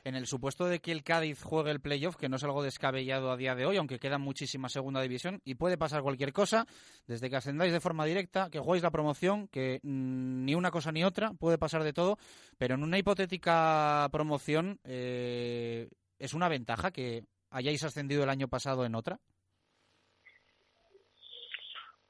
En 0.10 0.16
el 0.16 0.26
supuesto 0.26 0.66
de 0.66 0.80
que 0.80 0.92
el 0.92 1.04
Cádiz 1.04 1.44
juegue 1.44 1.70
el 1.70 1.82
playoff, 1.82 2.16
que 2.16 2.30
no 2.30 2.38
es 2.38 2.44
algo 2.44 2.64
descabellado 2.64 3.30
a 3.30 3.38
día 3.38 3.54
de 3.54 3.68
hoy, 3.68 3.78
aunque 3.78 4.00
queda 4.00 4.18
muchísima 4.18 4.68
segunda 4.68 5.04
división 5.04 5.40
y 5.46 5.54
puede 5.54 5.78
pasar 5.78 6.02
cualquier 6.02 6.34
cosa, 6.34 6.66
desde 7.06 7.30
que 7.30 7.36
ascendáis 7.36 7.72
de 7.72 7.80
forma 7.80 8.06
directa, 8.06 8.50
que 8.50 8.58
juguéis 8.58 8.82
la 8.82 8.90
promoción, 8.90 9.48
que 9.50 9.80
mm, 9.84 10.46
ni 10.46 10.56
una 10.56 10.72
cosa 10.72 10.92
ni 10.92 11.04
otra, 11.04 11.34
puede 11.40 11.60
pasar 11.60 11.84
de 11.84 11.94
todo, 11.94 12.18
pero 12.58 12.74
en 12.74 12.82
una 12.82 12.98
hipotética 12.98 14.10
promoción 14.12 14.80
eh, 14.84 15.90
es 16.18 16.34
una 16.34 16.50
ventaja 16.50 16.90
que 16.90 17.26
hayáis 17.52 17.84
ascendido 17.84 18.24
el 18.24 18.30
año 18.30 18.48
pasado 18.48 18.86
en 18.86 18.96
otra. 18.96 19.20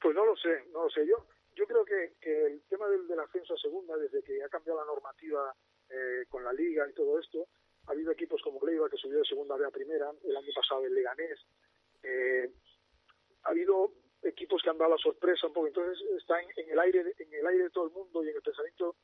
Pues 0.01 0.15
no 0.15 0.25
lo 0.25 0.37
sé, 0.37 0.63
no 0.71 0.85
lo 0.85 0.89
sé. 0.89 1.05
Yo 1.05 1.27
yo 1.53 1.65
creo 1.67 1.83
que, 1.83 2.13
el 2.21 2.61
tema 2.69 2.87
del, 2.87 3.19
ascenso 3.19 3.55
a 3.55 3.57
segunda, 3.57 3.97
desde 3.97 4.23
que 4.23 4.41
ha 4.41 4.47
cambiado 4.47 4.79
la 4.79 4.85
normativa 4.85 5.53
eh, 5.89 6.23
con 6.29 6.45
la 6.45 6.53
liga 6.53 6.87
y 6.89 6.93
todo 6.93 7.19
esto, 7.19 7.49
ha 7.89 7.91
habido 7.91 8.11
equipos 8.11 8.39
como 8.43 8.63
Leiva 8.63 8.87
que 8.87 8.97
subió 8.97 9.17
de 9.17 9.25
segunda 9.25 9.57
B 9.57 9.65
a 9.65 9.71
primera, 9.71 10.11
el 10.23 10.37
año 10.37 10.51
pasado 10.53 10.85
el 10.85 10.93
Leganés, 10.93 11.39
eh, 12.03 12.51
ha 13.43 13.49
habido 13.49 13.91
equipos 14.21 14.61
que 14.61 14.69
han 14.69 14.77
dado 14.77 14.91
la 14.91 14.97
sorpresa 14.97 15.47
un 15.47 15.53
poco, 15.53 15.67
entonces 15.67 15.99
está 16.15 16.39
en, 16.39 16.69
el 16.69 16.79
aire 16.79 17.15
en 17.17 17.33
el 17.33 17.47
aire 17.47 17.63
de 17.63 17.69
todo 17.71 17.85
el 17.85 17.91
mundo 17.91 18.23
y 18.23 18.29
en 18.29 18.35
el 18.35 18.43
pensamiento 18.43 18.95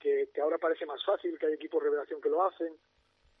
que, 0.00 0.28
ahora 0.42 0.58
parece 0.58 0.84
más 0.86 1.04
fácil, 1.04 1.38
que 1.38 1.46
hay 1.46 1.52
equipos 1.52 1.80
revelación 1.80 2.20
que 2.20 2.28
lo 2.28 2.42
hacen. 2.42 2.76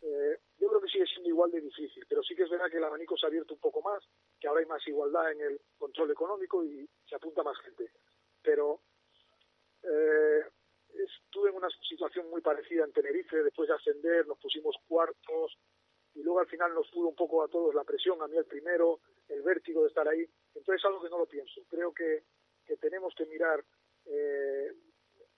Eh, 0.02 0.38
yo 0.58 0.68
creo 0.68 0.80
que 0.80 0.88
sigue 0.88 1.06
siendo 1.06 1.28
igual 1.28 1.50
de 1.50 1.60
difícil, 1.60 2.06
pero 2.08 2.22
sí 2.22 2.36
que 2.36 2.44
es 2.44 2.50
verdad 2.50 2.70
que 2.70 2.76
el 2.76 2.84
abanico 2.84 3.16
se 3.16 3.26
ha 3.26 3.28
abierto 3.28 3.54
un 3.54 3.60
poco 3.60 3.82
más, 3.82 4.04
que 4.38 4.46
ahora 4.46 4.60
hay 4.60 4.66
más 4.66 4.86
igualdad 4.86 5.32
en 5.32 5.40
el 5.40 5.60
control 5.78 6.12
económico 6.12 6.64
y 6.64 6.88
se 7.08 7.16
apunta 7.16 7.42
más 7.42 7.58
gente. 7.58 7.90
Pero 8.40 8.80
eh, 9.82 10.44
estuve 10.94 11.50
en 11.50 11.56
una 11.56 11.68
situación 11.88 12.28
muy 12.30 12.40
parecida 12.40 12.84
en 12.84 12.92
Tenerife, 12.92 13.42
después 13.42 13.68
de 13.68 13.74
ascender 13.74 14.26
nos 14.26 14.38
pusimos 14.38 14.76
cuartos 14.86 15.56
y 16.14 16.22
luego 16.22 16.40
al 16.40 16.46
final 16.46 16.74
nos 16.74 16.90
pudo 16.90 17.08
un 17.08 17.14
poco 17.14 17.42
a 17.42 17.48
todos 17.48 17.74
la 17.74 17.84
presión, 17.84 18.20
a 18.22 18.28
mí 18.28 18.36
el 18.36 18.44
primero, 18.44 19.00
el 19.28 19.42
vértigo 19.42 19.82
de 19.82 19.88
estar 19.88 20.06
ahí, 20.06 20.26
entonces 20.54 20.80
es 20.80 20.84
algo 20.84 21.02
que 21.02 21.08
no 21.08 21.18
lo 21.18 21.26
pienso, 21.26 21.62
creo 21.68 21.92
que, 21.92 22.24
que 22.66 22.76
tenemos 22.76 23.14
que 23.14 23.26
mirar 23.26 23.64
eh, 24.06 24.72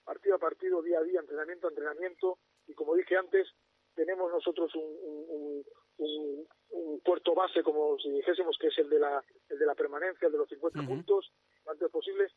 partido 0.03 0.35
a 0.35 0.39
partido, 0.39 0.81
día 0.81 0.99
a 0.99 1.03
día, 1.03 1.19
entrenamiento 1.19 1.67
a 1.67 1.69
entrenamiento 1.69 2.39
y 2.67 2.73
como 2.73 2.95
dije 2.95 3.15
antes, 3.15 3.47
tenemos 3.95 4.31
nosotros 4.31 4.73
un, 4.75 5.63
un, 5.97 6.47
un, 6.69 6.99
puerto 7.01 7.33
base, 7.33 7.63
como 7.63 7.97
si 7.99 8.09
dijésemos 8.09 8.57
que 8.59 8.67
es 8.67 8.77
el 8.79 8.89
de 8.89 8.99
la, 8.99 9.23
el 9.49 9.59
de 9.59 9.65
la 9.65 9.75
permanencia, 9.75 10.25
el 10.25 10.31
de 10.31 10.39
los 10.39 10.49
50 10.49 10.81
puntos, 10.85 11.31
posible, 11.91 12.27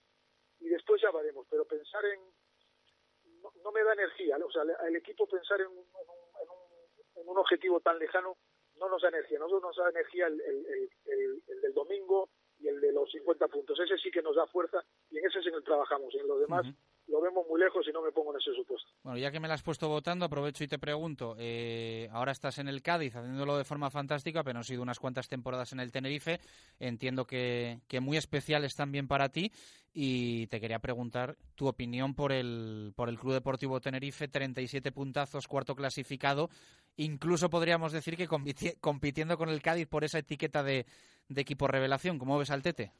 y 0.61 0.69
después 0.69 1.01
ya 1.03 1.11
veremos. 1.11 1.47
Pero 1.51 1.65
pensar 1.65 2.05
en. 2.05 2.21
No, 3.65 3.73
me 3.73 3.83
da 3.83 3.95
el 4.87 4.97
equipo 4.97 5.27
pensar 5.27 5.61
en 5.61 5.69
un, 5.69 5.85
en 7.17 7.29
un, 7.29 7.39
objetivo 7.39 7.81
tan 7.81 7.99
lejano 7.99 8.37
no 8.77 8.89
nos 8.89 9.03
da 9.03 9.09
energía. 9.09 9.39
Nosotros 9.39 9.63
nos 9.63 9.77
da 9.77 9.91
energía 9.91 10.27
el, 10.27 10.41
el, 10.41 10.91
el, 11.47 11.61
del 11.61 11.75
domingo 11.75 12.31
y 12.59 12.69
el 12.69 12.81
de 12.81 12.93
los 12.93 13.11
50 13.11 13.49
puntos. 13.49 13.79
Ese 13.81 13.99
sí 13.99 14.11
que 14.11 14.23
nos 14.23 14.37
da 14.37 14.47
fuerza 14.47 14.85
y 15.11 15.19
en 15.19 15.27
ese 15.27 15.41
es 15.41 15.47
en 15.47 15.55
el 15.55 15.65
trabajamos. 15.65 16.15
En 16.15 16.27
los 16.27 16.41
demás 16.41 16.67
muy 17.59 17.65
lejos 17.65 17.87
y 17.89 17.93
no 17.93 18.03
me 18.03 18.13
pongo 18.13 18.33
en 18.33 18.41
ese 18.41 18.53
supuesto. 18.55 18.89
Bueno, 19.03 19.19
ya 19.19 19.31
que 19.31 19.41
me 19.41 19.49
la 19.49 19.55
has 19.55 19.63
puesto 19.63 19.89
votando, 19.89 20.25
aprovecho 20.25 20.65
y 20.65 20.69
te 20.69 20.79
pregunto. 20.79 21.35
Eh, 21.39 22.09
ahora 22.13 22.33
estás 22.33 22.59
en 22.59 22.69
el 22.69 22.83
Cádiz 22.83 23.17
haciéndolo 23.17 23.57
de 23.59 23.65
forma 23.65 23.91
fantástica, 23.91 24.43
pero 24.43 24.59
han 24.59 24.65
sido 24.65 24.83
unas 24.83 24.99
cuantas 24.99 25.29
temporadas 25.29 25.73
en 25.73 25.81
el 25.81 25.91
Tenerife. 25.91 26.41
Entiendo 26.79 27.25
que, 27.25 27.81
que 27.89 28.01
muy 28.01 28.17
especiales 28.17 28.75
también 28.75 29.09
para 29.09 29.29
ti. 29.31 29.51
Y 29.93 30.47
te 30.49 30.61
quería 30.61 30.79
preguntar 30.79 31.37
tu 31.55 31.67
opinión 31.67 32.15
por 32.15 32.33
el, 32.33 32.93
por 32.95 33.09
el 33.09 33.19
Club 33.19 33.33
Deportivo 33.33 33.81
Tenerife, 33.81 34.29
37 34.29 34.93
puntazos, 34.93 35.49
cuarto 35.49 35.75
clasificado. 35.75 36.49
Incluso 36.97 37.51
podríamos 37.51 37.93
decir 37.93 38.17
que 38.17 38.29
compitiendo 38.81 39.37
con 39.37 39.49
el 39.49 39.63
Cádiz 39.63 39.89
por 39.89 40.05
esa 40.05 40.19
etiqueta 40.19 40.63
de, 40.63 40.87
de 41.29 41.41
equipo 41.41 41.67
revelación. 41.67 42.19
¿Cómo 42.19 42.39
ves 42.39 42.51
al 42.51 42.63
Tete? 42.63 42.93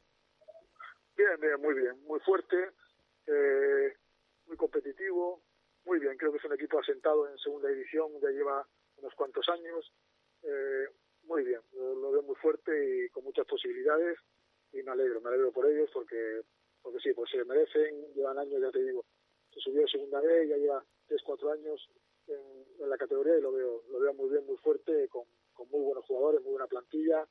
Bien, 1.17 1.41
bien, 1.41 1.61
muy 1.61 1.75
bien, 1.75 1.95
muy 2.07 2.21
fuerte 2.21 2.57
eh, 3.29 3.95
muy 4.47 4.57
competitivo, 4.57 5.43
muy 5.85 5.99
bien, 5.99 6.17
creo 6.29 6.33
que 6.33 6.39
es 6.39 6.45
un 6.45 6.55
equipo 6.55 6.79
asentado 6.79 7.29
en 7.29 7.39
segunda 7.39 7.69
división, 7.69 8.13
ya 8.21 8.29
lleva 8.29 8.67
unos 8.99 9.15
cuantos 9.15 9.49
años, 9.49 9.93
eh, 10.43 10.87
muy 11.23 11.43
bien, 11.45 11.61
lo, 11.73 12.11
veo 12.11 12.23
muy 12.23 12.37
fuerte 12.37 12.73
y 12.73 13.09
con 13.11 13.25
muchas 13.25 13.47
posibilidades 13.47 14.19
y 14.73 14.83
me 14.83 14.91
alegro, 14.91 15.21
me 15.21 15.29
alegro 15.29 15.53
por 15.53 15.71
ellos 15.71 15.89
porque 15.93 16.43
porque 16.83 17.01
sí, 17.01 17.13
pues 17.13 17.31
se 17.31 17.45
merecen, 17.45 18.15
llevan 18.15 18.39
años, 18.39 18.61
ya 18.61 18.71
te 18.71 18.83
digo, 18.83 19.05
se 19.53 19.61
subió 19.61 19.87
segunda 19.89 20.21
vez, 20.21 20.49
ya 20.49 20.57
lleva 20.57 20.85
tres, 21.07 21.21
cuatro 21.25 21.51
años 21.51 21.89
en, 22.27 22.89
la 22.89 22.97
categoría 22.97 23.37
y 23.37 23.43
lo 23.43 23.53
veo, 23.53 23.83
lo 23.91 23.99
veo 23.99 24.15
muy 24.15 24.31
bien, 24.31 24.47
muy 24.47 24.57
fuerte, 24.59 25.09
con, 25.09 25.25
con 25.53 25.69
muy 25.71 25.81
buenos 25.81 26.05
jugadores, 26.07 26.41
muy 26.43 26.53
buena 26.53 26.67
plantilla 26.67 27.27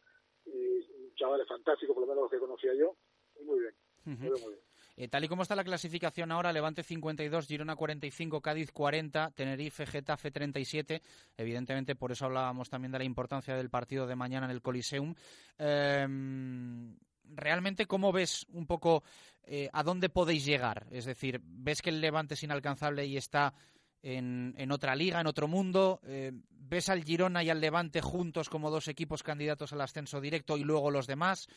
y 0.45 1.13
chavales 1.15 1.47
fantásticos, 1.47 1.93
por 1.93 2.01
lo 2.01 2.07
menos 2.07 2.23
los 2.23 2.31
que 2.31 2.39
conocía 2.39 2.73
yo, 2.73 2.95
y 3.39 3.43
muy 3.43 3.59
bien, 3.59 3.73
muy 4.05 4.53
bien. 4.53 4.66
Eh, 4.99 5.07
tal 5.07 5.23
y 5.23 5.27
como 5.27 5.43
está 5.43 5.55
la 5.55 5.63
clasificación 5.63 6.31
ahora, 6.31 6.51
Levante 6.51 6.81
52, 6.81 7.45
Girona 7.45 7.75
45, 7.75 8.41
Cádiz 8.41 8.71
40, 8.71 9.29
Tenerife, 9.35 9.85
Getafe 9.85 10.31
37. 10.31 11.03
Evidentemente, 11.37 11.95
por 11.95 12.11
eso 12.11 12.25
hablábamos 12.25 12.67
también 12.71 12.91
de 12.91 12.97
la 12.97 13.03
importancia 13.03 13.55
del 13.55 13.69
partido 13.69 14.07
de 14.07 14.15
mañana 14.15 14.47
en 14.47 14.51
el 14.51 14.63
Coliseum. 14.63 15.13
Em, 15.59 16.97
realmente, 17.25 17.85
¿cómo 17.85 18.11
ves 18.11 18.47
un 18.49 18.65
poco 18.65 19.03
eh, 19.43 19.69
a 19.71 19.83
dónde 19.83 20.09
podéis 20.09 20.43
llegar? 20.45 20.87
Es 20.89 21.05
decir, 21.05 21.41
¿ves 21.43 21.83
que 21.83 21.91
el 21.91 22.01
Levante 22.01 22.33
es 22.33 22.41
inalcanzable 22.41 23.05
y 23.05 23.17
está 23.17 23.53
en, 24.01 24.71
otra 24.71 24.95
liga, 24.95 25.21
en 25.21 25.27
otro 25.27 25.47
mundo? 25.47 25.99
Eh, 26.05 26.31
¿Ves 26.49 26.89
al 26.89 27.03
Girona 27.03 27.43
y 27.43 27.51
al 27.51 27.61
Levante 27.61 28.01
juntos 28.01 28.49
como 28.49 28.71
dos 28.71 28.87
equipos 28.87 29.21
candidatos 29.21 29.73
al 29.73 29.81
ascenso 29.81 30.19
directo 30.19 30.57
y 30.57 30.63
luego 30.63 30.89
los 30.89 31.05
demás? 31.05 31.47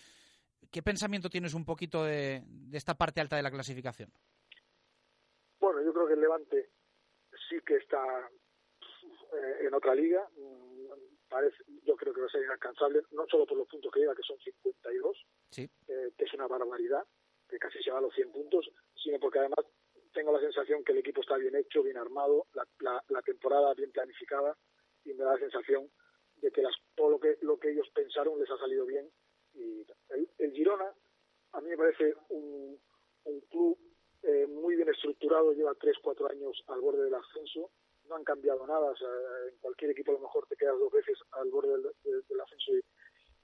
¿Qué 0.70 0.82
pensamiento 0.82 1.28
tienes 1.28 1.54
un 1.54 1.64
poquito 1.64 2.04
de, 2.04 2.42
esta 2.72 2.94
parte 2.94 3.20
alta 3.20 3.36
de 3.36 3.42
la 3.42 3.50
clasificación? 3.50 4.12
Bueno, 5.58 5.82
yo 5.82 5.92
creo 5.92 6.06
que 6.06 6.14
el 6.14 6.20
Levante 6.20 6.70
sí 7.48 7.56
que 7.66 7.76
está 7.76 8.30
eh, 9.32 9.66
en 9.66 9.74
otra 9.74 9.94
liga. 9.94 10.26
Parece, 11.28 11.56
yo 11.84 11.96
creo 11.96 12.12
que 12.14 12.20
va 12.20 12.26
a 12.26 12.30
ser 12.30 12.44
inalcanzable, 12.44 13.02
no 13.12 13.24
solo 13.26 13.46
por 13.46 13.56
los 13.56 13.68
puntos 13.68 13.92
que 13.92 14.00
lleva, 14.00 14.14
que 14.14 14.22
son 14.22 14.38
52, 14.38 15.26
sí. 15.50 15.70
Eh, 15.88 16.12
que 16.16 16.24
es 16.24 16.34
una 16.34 16.48
barbaridad, 16.48 17.04
que 17.48 17.58
casi 17.58 17.80
se 17.82 17.90
va 17.90 17.98
a 17.98 18.02
los 18.02 18.14
100 18.14 18.32
puntos, 18.32 18.68
sino 18.94 19.18
porque 19.20 19.38
además 19.38 19.64
tengo 20.12 20.32
la 20.32 20.40
sensación 20.40 20.84
que 20.84 20.92
el 20.92 20.98
equipo 20.98 21.20
está 21.20 21.36
bien 21.36 21.54
hecho, 21.54 21.82
bien 21.82 21.98
armado, 21.98 22.46
la, 22.54 23.02
la, 23.08 23.22
temporada 23.22 23.74
bien 23.74 23.92
planificada 23.92 24.56
y 25.04 25.14
me 25.14 25.24
da 25.24 25.34
la 25.34 25.38
sensación 25.38 25.88
de 26.36 26.50
que 26.50 26.62
las, 26.62 26.74
todo 26.96 27.10
lo 27.10 27.20
que, 27.20 27.38
lo 27.42 27.58
que 27.58 27.70
ellos 27.70 27.88
pensaron 27.94 28.38
les 28.40 28.50
ha 28.50 28.58
salido 28.58 28.86
bien 28.86 29.08
y 29.54 29.86
el, 30.38 30.52
Girona 30.52 30.92
a 31.52 31.60
mí 31.60 31.68
me 31.68 31.76
parece 31.76 32.14
un, 32.28 32.78
club 33.50 33.78
eh, 34.22 34.46
muy 34.46 34.76
bien 34.76 34.88
estructurado, 34.88 35.52
lleva 35.52 35.74
3, 35.74 35.96
4 36.02 36.30
años 36.30 36.62
al 36.68 36.80
borde 36.80 37.04
del 37.04 37.14
ascenso, 37.14 37.70
no 38.08 38.16
han 38.16 38.24
cambiado 38.24 38.66
nada, 38.66 38.92
en 39.50 39.58
cualquier 39.58 39.92
equipo 39.92 40.12
a 40.12 40.14
lo 40.14 40.20
mejor 40.20 40.46
te 40.46 40.56
quedas 40.56 40.78
dos 40.78 40.92
veces 40.92 41.18
al 41.32 41.50
borde 41.50 41.70
del, 41.70 42.40
ascenso 42.40 42.72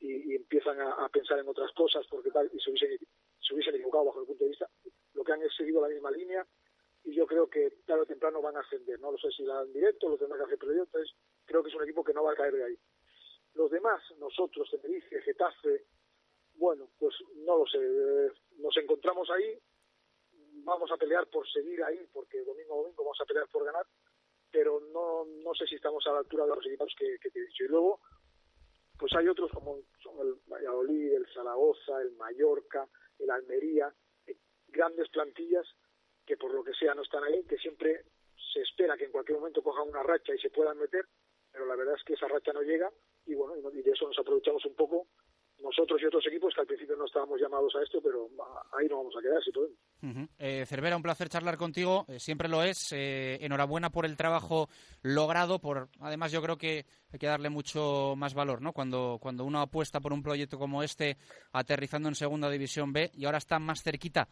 y, 0.01 0.35
empiezan 0.35 0.81
a, 0.81 1.09
pensar 1.09 1.39
en 1.39 1.49
otras 1.49 1.73
cosas 1.73 2.07
porque 2.09 2.31
tal, 2.31 2.51
y 2.53 2.61
se 2.61 2.71
hubiesen, 2.71 2.99
se 3.41 3.55
hubiesen 3.55 3.75
equivocado 3.75 4.07
bajo 4.07 4.21
el 4.21 4.27
punto 4.27 4.45
de 4.45 4.51
vista, 4.51 4.69
lo 5.15 5.25
que 5.25 5.33
han 5.33 5.43
es 5.43 5.55
seguido 5.57 5.81
la 5.81 5.89
misma 5.89 6.11
línea 6.11 6.47
y 7.05 7.15
yo 7.15 7.27
creo 7.27 7.49
que 7.49 7.71
tarde 7.87 8.03
o 8.03 8.07
temprano 8.07 8.43
van 8.43 8.57
a 8.57 8.61
ascender, 8.61 8.99
no 9.01 9.13
lo 9.13 9.19
sé 9.19 9.31
si 9.31 9.45
la 9.45 9.63
en 9.63 9.73
directo, 9.73 10.09
lo 10.09 10.19
tendrán 10.19 10.41
que 10.41 10.47
hacer, 10.47 10.59
pero 10.59 10.75
yo 10.75 10.83
entonces 10.83 11.15
creo 11.45 11.63
que 11.63 11.69
es 11.69 11.75
un 11.75 11.85
equipo 11.85 12.03
que 12.03 12.13
no 12.13 12.25
va 12.25 12.33
a 12.33 12.37
caer 12.37 12.55
de 12.55 12.65
ahí. 12.65 12.79
Los 13.55 13.71
demás, 13.71 14.03
nosotros, 14.19 14.69
Tenerife, 14.71 15.23
Getafe, 15.23 15.85
bueno, 16.57 16.89
pues 16.99 17.15
no 17.45 17.59
lo 17.59 17.67
sé. 17.67 17.79
Eh, 17.79 18.33
nos 18.59 18.77
encontramos 18.77 19.29
ahí, 19.31 19.59
vamos 20.65 20.91
a 20.91 20.97
pelear 20.97 21.27
por 21.29 21.49
seguir 21.51 21.83
ahí, 21.85 22.07
porque 22.13 22.43
domingo 22.43 22.75
a 22.75 22.77
domingo 22.79 23.05
vamos 23.05 23.21
a 23.21 23.25
pelear 23.25 23.49
por 23.49 23.65
ganar, 23.65 23.87
pero 24.51 24.81
no, 24.93 25.25
no 25.25 25.55
sé 25.55 25.67
si 25.67 25.77
estamos 25.77 26.07
a 26.07 26.13
la 26.13 26.19
altura 26.19 26.45
de 26.45 26.55
los 26.55 26.67
equipos 26.67 26.95
que, 26.99 27.19
te 27.19 27.39
he 27.39 27.47
dicho. 27.47 27.65
Y 27.65 27.69
luego, 27.69 28.01
pues 28.99 29.13
hay 29.15 29.29
otros 29.29 29.51
como 29.53 29.77
el 29.77 30.35
Valladolid, 30.47 31.15
el 31.15 31.27
Zaragoza, 31.33 32.01
el 32.01 32.13
Mallorca, 32.13 32.89
el 33.19 33.31
Almería, 33.31 33.93
eh, 34.27 34.37
grandes 34.69 35.09
plantillas 35.11 35.67
que 36.25 36.37
por 36.37 36.53
lo 36.53 36.65
que 36.65 36.75
sea 36.75 36.95
no 36.95 37.03
están 37.03 37.23
ahí, 37.23 37.45
que 37.45 37.57
siempre 37.59 38.05
se 38.53 38.61
espera 38.61 38.97
que 38.97 39.05
en 39.05 39.13
cualquier 39.13 39.39
momento 39.39 39.63
cojan 39.63 39.89
una 39.89 40.03
racha 40.03 40.35
y 40.35 40.39
se 40.39 40.51
puedan 40.51 40.79
meter, 40.79 41.07
pero 41.53 41.67
la 41.67 41.77
verdad 41.77 41.95
es 41.97 42.03
que 42.03 42.15
esa 42.15 42.27
racha 42.27 42.53
no 42.53 42.63
llega 42.63 42.91
y 43.27 43.35
bueno, 43.35 43.71
y 43.73 43.83
de 43.83 43.91
eso 43.93 44.07
nos 44.07 44.19
aprovechamos 44.19 44.65
un 44.65 44.75
poco 44.75 45.07
nosotros 45.63 46.01
y 46.03 46.07
otros 46.07 46.27
equipos 46.27 46.55
que 46.55 46.61
al 46.61 46.67
principio 46.67 46.97
no 46.97 47.07
estábamos 47.07 47.41
llamados 47.41 47.75
a 47.77 47.83
esto, 47.83 48.01
pero 48.03 48.29
ahí 48.79 48.87
no 48.89 48.99
vamos 48.99 49.15
a 49.17 49.23
quedar 49.23 49.43
si 49.43 49.51
podemos. 49.53 49.77
Eh, 50.39 50.65
Cervera, 50.67 50.97
un 50.97 51.03
placer 51.03 51.29
charlar 51.29 51.57
contigo, 51.57 52.05
eh, 52.09 52.21
siempre 52.21 52.49
lo 52.49 52.63
es. 52.63 52.93
Eh, 52.93 53.39
enhorabuena 53.41 53.91
por 53.91 54.05
el 54.05 54.17
trabajo 54.17 54.69
logrado, 55.03 55.59
por 55.59 55.89
además 56.01 56.33
yo 56.33 56.43
creo 56.43 56.57
que 56.57 56.85
hay 57.13 57.19
que 57.19 57.27
darle 57.27 57.51
mucho 57.51 58.15
más 58.17 58.35
valor, 58.35 58.61
¿no? 58.61 58.73
Cuando, 58.73 59.19
cuando 59.21 59.45
uno 59.45 59.61
apuesta 59.61 60.01
por 60.01 60.13
un 60.13 60.23
proyecto 60.23 60.59
como 60.59 60.83
este, 60.83 61.17
aterrizando 61.53 62.09
en 62.09 62.15
Segunda 62.15 62.51
División 62.51 62.93
B 62.93 63.11
y 63.15 63.25
ahora 63.25 63.39
está 63.39 63.59
más 63.59 63.83
cerquita 63.83 64.29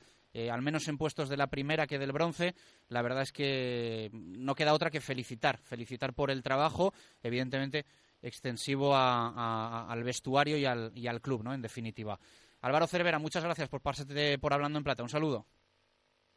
al 0.51 0.63
menos 0.63 0.89
en 0.89 0.99
puestos 0.99 1.29
de 1.29 1.37
la 1.37 1.47
primera 1.47 1.87
que 1.87 1.97
del 1.97 2.11
bronce, 2.11 2.57
la 2.89 3.03
verdad 3.03 3.23
es 3.23 3.31
que 3.31 4.11
no 4.13 4.57
queda 4.57 4.75
otra 4.75 4.91
que 4.91 5.01
felicitar, 5.01 5.59
felicitar 5.59 6.13
por 6.13 6.29
el 6.29 6.43
trabajo, 6.43 6.93
evidentemente 7.23 7.87
extensivo 8.25 8.95
al 8.97 10.03
vestuario 10.03 10.57
y 10.57 10.65
al, 10.65 10.93
y 10.95 11.07
al 11.07 11.21
club, 11.21 11.45
¿no? 11.45 11.55
En 11.55 11.63
definitiva. 11.63 12.19
Álvaro 12.61 12.87
Cervera, 12.87 13.19
muchas 13.19 13.45
gracias 13.45 13.69
por 13.69 13.83
pasarte 13.83 14.39
por 14.39 14.53
Hablando 14.53 14.79
en 14.79 14.85
Plata. 14.85 15.03
Un 15.03 15.09
saludo. 15.09 15.47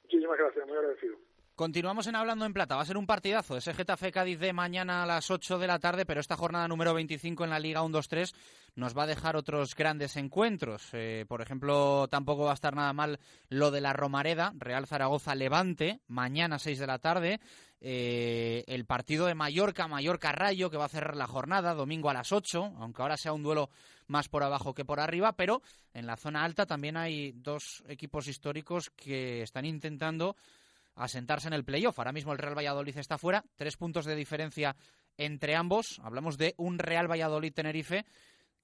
Muchísimas 0.04 0.38
gracias, 0.38 0.68
muy 0.68 0.78
agradecido. 0.78 1.18
Continuamos 1.58 2.06
en 2.06 2.16
Hablando 2.16 2.46
en 2.46 2.54
Plata. 2.54 2.76
Va 2.76 2.84
a 2.84 2.86
ser 2.86 2.98
un 2.98 3.08
partidazo. 3.08 3.58
Ese 3.58 3.74
Getafe 3.74 4.12
Cádiz 4.12 4.38
de 4.38 4.54
mañana 4.54 5.02
a 5.02 5.08
las 5.08 5.32
8 5.32 5.58
de 5.58 5.66
la 5.66 5.80
tarde, 5.80 6.06
pero 6.06 6.22
esta 6.22 6.38
jornada 6.38 6.68
número 6.68 6.94
25 6.94 7.46
en 7.46 7.50
la 7.50 7.58
Liga 7.58 7.82
1-2-3 7.82 8.32
nos 8.76 8.96
va 8.96 9.06
a 9.06 9.08
dejar 9.08 9.36
otros 9.36 9.74
grandes 9.74 10.18
encuentros. 10.18 10.88
Eh, 10.94 11.26
por 11.28 11.42
ejemplo, 11.42 12.08
tampoco 12.10 12.44
va 12.44 12.52
a 12.52 12.54
estar 12.54 12.76
nada 12.76 12.94
mal 12.94 13.20
lo 13.50 13.72
de 13.72 13.82
la 13.82 13.94
Romareda, 13.94 14.54
Real 14.56 14.86
Zaragoza 14.86 15.34
Levante, 15.34 16.00
mañana 16.06 16.60
6 16.60 16.78
de 16.78 16.86
la 16.86 17.00
tarde. 17.00 17.40
Eh, 17.82 18.64
el 18.68 18.86
partido 18.86 19.26
de 19.26 19.34
Mallorca, 19.34 19.88
Mallorca 19.88 20.32
Rayo, 20.32 20.70
que 20.70 20.78
va 20.78 20.86
a 20.86 20.90
cerrar 20.90 21.16
la 21.16 21.26
jornada, 21.26 21.74
domingo 21.74 22.12
a 22.12 22.14
las 22.14 22.32
8, 22.32 22.76
aunque 22.78 23.02
ahora 23.02 23.18
sea 23.18 23.34
un 23.34 23.42
duelo 23.42 23.72
más 24.06 24.30
por 24.30 24.44
abajo 24.44 24.76
que 24.76 24.86
por 24.86 25.00
arriba, 25.00 25.34
pero 25.34 25.64
en 25.94 26.06
la 26.06 26.18
zona 26.18 26.44
alta 26.44 26.68
también 26.68 26.98
hay 26.98 27.34
dos 27.34 27.84
equipos 27.88 28.28
históricos 28.28 28.92
que 28.92 29.42
están 29.42 29.66
intentando 29.66 30.36
asentarse 30.98 31.48
en 31.48 31.54
el 31.54 31.64
playoff. 31.64 31.98
Ahora 32.00 32.12
mismo 32.12 32.34
el 32.34 32.40
Real 32.40 32.58
Valladolid 32.58 32.98
está 32.98 33.18
fuera, 33.18 33.44
tres 33.56 33.78
puntos 33.78 34.06
de 34.06 34.16
diferencia 34.16 34.76
entre 35.18 35.56
ambos. 35.56 36.00
Hablamos 36.04 36.38
de 36.38 36.54
un 36.58 36.80
Real 36.80 37.10
Valladolid-Tenerife 37.10 38.06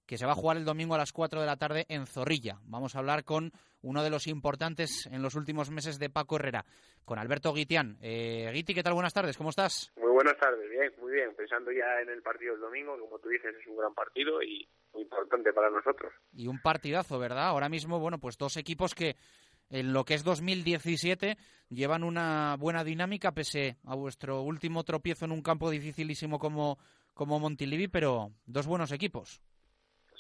que 0.05 0.17
se 0.17 0.25
va 0.25 0.33
a 0.33 0.35
jugar 0.35 0.57
el 0.57 0.65
domingo 0.65 0.95
a 0.95 0.97
las 0.97 1.13
4 1.13 1.39
de 1.39 1.45
la 1.45 1.57
tarde 1.57 1.85
en 1.87 2.05
Zorrilla. 2.05 2.57
Vamos 2.65 2.95
a 2.95 2.99
hablar 2.99 3.23
con 3.23 3.51
uno 3.81 4.03
de 4.03 4.09
los 4.09 4.27
importantes 4.27 5.07
en 5.11 5.21
los 5.21 5.35
últimos 5.35 5.71
meses 5.71 5.97
de 5.99 6.09
Paco 6.09 6.35
Herrera, 6.35 6.65
con 7.05 7.19
Alberto 7.19 7.53
Guitián. 7.53 7.97
Eh, 8.01 8.49
Guiti, 8.53 8.73
¿qué 8.73 8.83
tal? 8.83 8.93
Buenas 8.93 9.13
tardes, 9.13 9.37
¿cómo 9.37 9.49
estás? 9.49 9.91
Muy 9.95 10.11
buenas 10.11 10.37
tardes, 10.37 10.69
bien, 10.69 10.91
muy 10.99 11.13
bien. 11.13 11.33
Pensando 11.35 11.71
ya 11.71 12.01
en 12.01 12.09
el 12.09 12.21
partido 12.21 12.53
del 12.53 12.61
domingo, 12.61 12.97
como 12.99 13.19
tú 13.19 13.29
dices, 13.29 13.55
es 13.59 13.67
un 13.67 13.77
gran 13.77 13.93
partido 13.93 14.41
y 14.41 14.67
muy 14.93 15.03
importante 15.03 15.53
para 15.53 15.69
nosotros. 15.69 16.13
Y 16.33 16.47
un 16.47 16.59
partidazo, 16.61 17.17
¿verdad? 17.19 17.47
Ahora 17.47 17.69
mismo, 17.69 17.99
bueno, 17.99 18.19
pues 18.19 18.37
dos 18.37 18.57
equipos 18.57 18.93
que 18.93 19.15
en 19.73 19.91
lo 19.91 20.05
que 20.05 20.13
es 20.13 20.23
2017 20.23 21.35
llevan 21.69 22.03
una 22.03 22.55
buena 22.59 22.83
dinámica 22.83 23.31
pese 23.31 23.77
a 23.87 23.95
vuestro 23.95 24.41
último 24.41 24.83
tropiezo 24.83 25.25
en 25.25 25.31
un 25.31 25.41
campo 25.41 25.71
dificilísimo 25.71 26.37
como, 26.37 26.77
como 27.15 27.39
Montilivi, 27.39 27.87
pero 27.87 28.29
dos 28.45 28.67
buenos 28.67 28.91
equipos. 28.91 29.41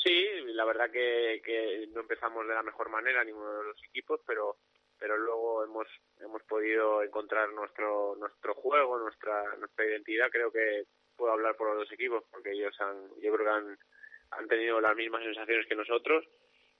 Sí, 0.03 0.25
la 0.55 0.65
verdad 0.65 0.89
que, 0.89 1.39
que 1.45 1.87
no 1.93 2.01
empezamos 2.01 2.47
de 2.47 2.55
la 2.55 2.63
mejor 2.63 2.89
manera 2.89 3.23
ninguno 3.23 3.59
de 3.59 3.63
los 3.65 3.83
equipos, 3.85 4.19
pero 4.25 4.57
pero 4.99 5.17
luego 5.17 5.63
hemos 5.65 5.87
hemos 6.19 6.41
podido 6.43 7.03
encontrar 7.03 7.49
nuestro 7.53 8.15
nuestro 8.15 8.55
juego, 8.55 8.97
nuestra 8.97 9.55
nuestra 9.57 9.85
identidad. 9.85 10.29
Creo 10.31 10.51
que 10.51 10.85
puedo 11.15 11.31
hablar 11.31 11.55
por 11.55 11.69
los 11.69 11.83
dos 11.83 11.91
equipos 11.91 12.23
porque 12.31 12.51
ellos 12.53 12.75
han 12.79 13.09
yo 13.21 13.31
creo 13.33 13.45
que 13.45 13.51
han 13.51 13.77
han 14.31 14.47
tenido 14.47 14.81
las 14.81 14.95
mismas 14.95 15.23
sensaciones 15.23 15.67
que 15.67 15.75
nosotros 15.75 16.25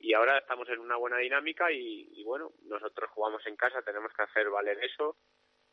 y 0.03 0.13
ahora 0.13 0.38
estamos 0.38 0.67
en 0.67 0.79
una 0.79 0.98
buena 0.98 1.17
dinámica 1.17 1.71
y, 1.71 2.21
bueno, 2.25 2.51
nosotros 2.63 3.10
jugamos 3.12 3.41
en 3.47 3.56
casa, 3.56 3.82
tenemos 3.82 4.12
que 4.12 4.23
hacer 4.23 4.49
valer 4.49 4.78
eso 4.84 5.15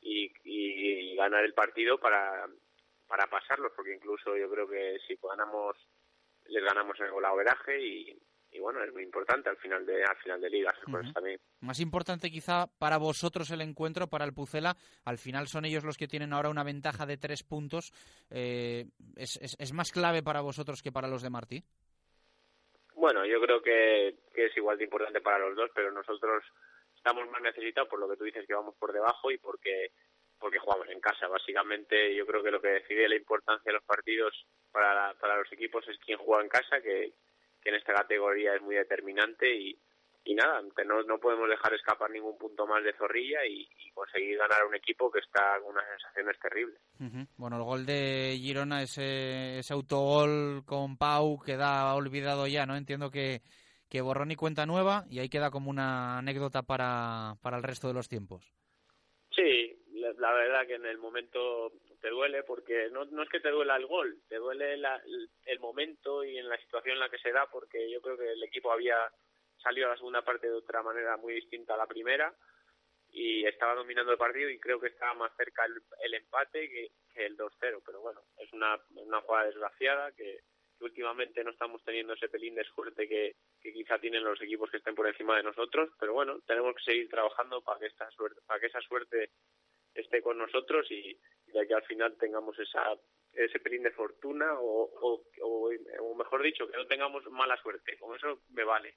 y, 0.00 0.32
y, 0.44 1.16
ganar 1.16 1.44
el 1.44 1.52
partido 1.52 1.98
para, 1.98 2.46
para 3.08 3.26
pasarlos, 3.26 3.72
porque 3.74 3.92
incluso 3.92 4.36
yo 4.36 4.48
creo 4.48 4.68
que 4.68 4.98
si 5.06 5.18
ganamos, 5.20 5.76
les 6.46 6.62
ganamos 6.62 6.98
en 7.00 7.06
el 7.06 7.12
golaveraje 7.12 7.84
y, 7.84 8.22
y 8.52 8.60
bueno, 8.60 8.84
es 8.84 8.92
muy 8.92 9.02
importante 9.02 9.48
al 9.48 9.56
final 9.56 9.84
de 9.84 10.04
al 10.04 10.16
final 10.18 10.40
de 10.40 10.50
liga. 10.50 10.72
también. 11.12 11.40
Más 11.58 11.80
importante 11.80 12.30
quizá 12.30 12.68
para 12.78 12.98
vosotros 12.98 13.50
el 13.50 13.62
encuentro, 13.62 14.06
para 14.06 14.24
el 14.24 14.32
Pucela, 14.32 14.76
al 15.04 15.18
final 15.18 15.48
son 15.48 15.64
ellos 15.64 15.82
los 15.82 15.98
que 15.98 16.06
tienen 16.06 16.32
ahora 16.32 16.50
una 16.50 16.62
ventaja 16.62 17.04
de 17.04 17.16
tres 17.16 17.42
puntos. 17.42 17.92
Eh, 18.30 18.86
¿es, 19.16 19.38
es, 19.42 19.56
¿Es 19.58 19.72
más 19.72 19.90
clave 19.90 20.22
para 20.22 20.40
vosotros 20.40 20.82
que 20.82 20.92
para 20.92 21.08
los 21.08 21.22
de 21.22 21.30
Martí? 21.30 21.64
Bueno, 23.00 23.24
yo 23.24 23.40
creo 23.40 23.62
que, 23.62 24.08
es 24.34 24.56
igual 24.58 24.76
de 24.76 24.84
importante 24.84 25.22
para 25.22 25.38
los 25.38 25.56
dos, 25.56 25.70
pero 25.74 25.90
nosotros 25.90 26.44
estamos 26.94 27.26
más 27.30 27.40
necesitados 27.40 27.88
por 27.88 27.98
lo 27.98 28.06
que 28.06 28.18
tú 28.18 28.24
dices 28.24 28.46
que 28.46 28.52
vamos 28.52 28.74
por 28.78 28.92
debajo 28.92 29.30
y 29.30 29.38
porque 29.38 29.92
porque 30.38 30.58
jugamos 30.58 30.86
en 30.90 31.00
casa. 31.00 31.26
Básicamente, 31.26 32.14
yo 32.14 32.26
creo 32.26 32.42
que 32.42 32.50
lo 32.50 32.60
que 32.60 32.68
decide 32.68 33.08
la 33.08 33.16
importancia 33.16 33.70
de 33.70 33.78
los 33.78 33.84
partidos 33.84 34.46
para, 34.70 35.14
para 35.14 35.38
los 35.38 35.50
equipos 35.50 35.86
es 35.88 35.98
quién 36.04 36.18
juega 36.18 36.42
en 36.42 36.50
casa, 36.50 36.82
que, 36.82 37.14
que 37.62 37.70
en 37.70 37.76
esta 37.76 37.94
categoría 37.94 38.54
es 38.54 38.60
muy 38.60 38.74
determinante 38.74 39.50
y, 39.50 39.78
y 40.24 40.34
nada, 40.34 40.60
no, 40.86 41.02
no 41.02 41.18
podemos 41.18 41.48
dejar 41.48 41.74
escapar 41.74 42.10
ningún 42.10 42.36
punto 42.36 42.66
más 42.66 42.84
de 42.84 42.92
Zorrilla 42.94 43.44
y, 43.46 43.68
conseguir 43.94 44.38
ganar 44.38 44.62
a 44.62 44.66
un 44.66 44.74
equipo 44.74 45.10
que 45.10 45.18
está 45.18 45.58
con 45.60 45.72
unas 45.72 45.84
sensaciones 45.90 46.38
terribles. 46.40 46.80
Bueno, 47.36 47.56
el 47.56 47.64
gol 47.64 47.84
de 47.84 48.34
Girona, 48.38 48.82
ese, 48.82 49.58
ese 49.58 49.74
autogol 49.74 50.64
con 50.64 50.96
Pau 50.96 51.38
queda 51.44 51.94
olvidado 51.94 52.46
ya, 52.46 52.64
¿no? 52.64 52.76
Entiendo 52.76 53.10
que, 53.10 53.42
que 53.90 54.00
borrón 54.00 54.30
y 54.30 54.36
cuenta 54.36 54.64
nueva 54.64 55.04
y 55.10 55.18
ahí 55.18 55.28
queda 55.28 55.50
como 55.50 55.68
una 55.68 56.18
anécdota 56.18 56.62
para, 56.62 57.34
para 57.42 57.58
el 57.58 57.62
resto 57.62 57.88
de 57.88 57.94
los 57.94 58.08
tiempos. 58.08 58.54
Sí, 59.34 59.76
la, 60.18 60.32
verdad 60.32 60.66
que 60.66 60.76
en 60.76 60.86
el 60.86 60.98
momento 60.98 61.72
te 62.00 62.08
duele 62.08 62.42
porque 62.44 62.88
no, 62.90 63.04
no 63.06 63.22
es 63.22 63.28
que 63.28 63.40
te 63.40 63.50
duela 63.50 63.76
el 63.76 63.86
gol, 63.86 64.18
te 64.28 64.36
duele 64.36 64.74
el 65.44 65.60
momento 65.60 66.24
y 66.24 66.38
en 66.38 66.48
la 66.48 66.56
situación 66.58 66.94
en 66.94 67.00
la 67.00 67.10
que 67.10 67.18
se 67.18 67.32
da 67.32 67.46
porque 67.50 67.90
yo 67.90 68.00
creo 68.00 68.16
que 68.16 68.32
el 68.32 68.42
equipo 68.44 68.72
había 68.72 68.96
salió 69.62 69.88
la 69.88 69.96
segunda 69.96 70.22
parte 70.22 70.48
de 70.48 70.54
otra 70.54 70.82
manera 70.82 71.16
muy 71.16 71.34
distinta 71.34 71.74
a 71.74 71.78
la 71.78 71.86
primera 71.86 72.34
y 73.12 73.44
estaba 73.46 73.74
dominando 73.74 74.12
el 74.12 74.18
partido 74.18 74.48
y 74.48 74.58
creo 74.58 74.80
que 74.80 74.88
estaba 74.88 75.14
más 75.14 75.32
cerca 75.36 75.64
el, 75.64 76.14
empate 76.14 76.68
que, 76.68 76.90
el 77.14 77.36
2-0, 77.36 77.82
pero 77.84 78.00
bueno, 78.00 78.22
es 78.38 78.52
una, 78.52 78.80
una 78.94 79.20
jugada 79.20 79.46
desgraciada 79.46 80.12
que, 80.12 80.40
últimamente 80.80 81.44
no 81.44 81.50
estamos 81.50 81.82
teniendo 81.84 82.14
ese 82.14 82.28
pelín 82.28 82.54
de 82.54 82.64
suerte 82.64 83.08
que, 83.08 83.36
quizá 83.60 83.98
tienen 83.98 84.24
los 84.24 84.40
equipos 84.40 84.70
que 84.70 84.78
estén 84.78 84.94
por 84.94 85.06
encima 85.06 85.36
de 85.36 85.42
nosotros, 85.42 85.90
pero 85.98 86.14
bueno, 86.14 86.40
tenemos 86.46 86.74
que 86.76 86.92
seguir 86.92 87.08
trabajando 87.08 87.62
para 87.62 87.78
que 87.78 87.86
esta 87.86 88.10
suerte, 88.10 88.40
para 88.46 88.58
que 88.58 88.66
esa 88.66 88.80
suerte 88.80 89.30
esté 89.94 90.22
con 90.22 90.38
nosotros 90.38 90.90
y, 90.90 91.18
y 91.46 91.66
que 91.66 91.74
al 91.74 91.82
final 91.82 92.16
tengamos 92.16 92.58
esa 92.58 92.96
ese 93.32 93.58
pelín 93.60 93.82
de 93.82 93.90
fortuna 93.92 94.46
o, 94.60 94.90
o, 95.42 96.14
mejor 96.16 96.42
dicho, 96.42 96.66
que 96.68 96.76
no 96.76 96.86
tengamos 96.86 97.24
mala 97.30 97.56
suerte. 97.62 97.96
Con 97.98 98.16
eso 98.16 98.40
me 98.50 98.64
vale. 98.64 98.94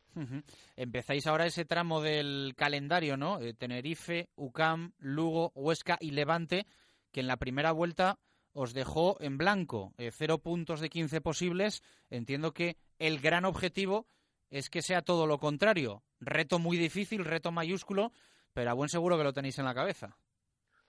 Empezáis 0.76 1.26
ahora 1.28 1.46
ese 1.46 1.66
tramo 1.66 2.02
del 2.02 2.54
calendario, 2.58 3.18
¿no? 3.18 3.40
Eh, 3.40 3.54
Tenerife, 3.54 4.30
UCAM, 4.36 4.94
Lugo, 5.00 5.52
Huesca 5.56 5.98
y 6.00 6.12
Levante, 6.12 6.66
que 7.12 7.22
en 7.22 7.28
la 7.28 7.38
primera 7.38 7.72
vuelta 7.72 8.18
os 8.54 8.74
dejó 8.74 9.18
en 9.20 9.38
blanco. 9.38 9.94
Eh, 9.98 10.12
cero 10.12 10.40
puntos 10.40 10.80
de 10.82 10.90
15 10.90 11.22
posibles. 11.22 11.82
Entiendo 12.10 12.52
que 12.52 12.76
el 13.00 13.20
gran 13.20 13.46
objetivo 13.46 14.08
es 14.50 14.70
que 14.70 14.82
sea 14.82 15.02
todo 15.02 15.26
lo 15.26 15.40
contrario. 15.40 16.04
Reto 16.20 16.60
muy 16.60 16.78
difícil, 16.78 17.26
reto 17.26 17.52
mayúsculo, 17.52 18.12
pero 18.54 18.70
a 18.70 18.74
buen 18.74 18.90
seguro 18.90 19.18
que 19.18 19.24
lo 19.24 19.34
tenéis 19.34 19.58
en 19.60 19.66
la 19.66 19.74
cabeza. 19.74 20.16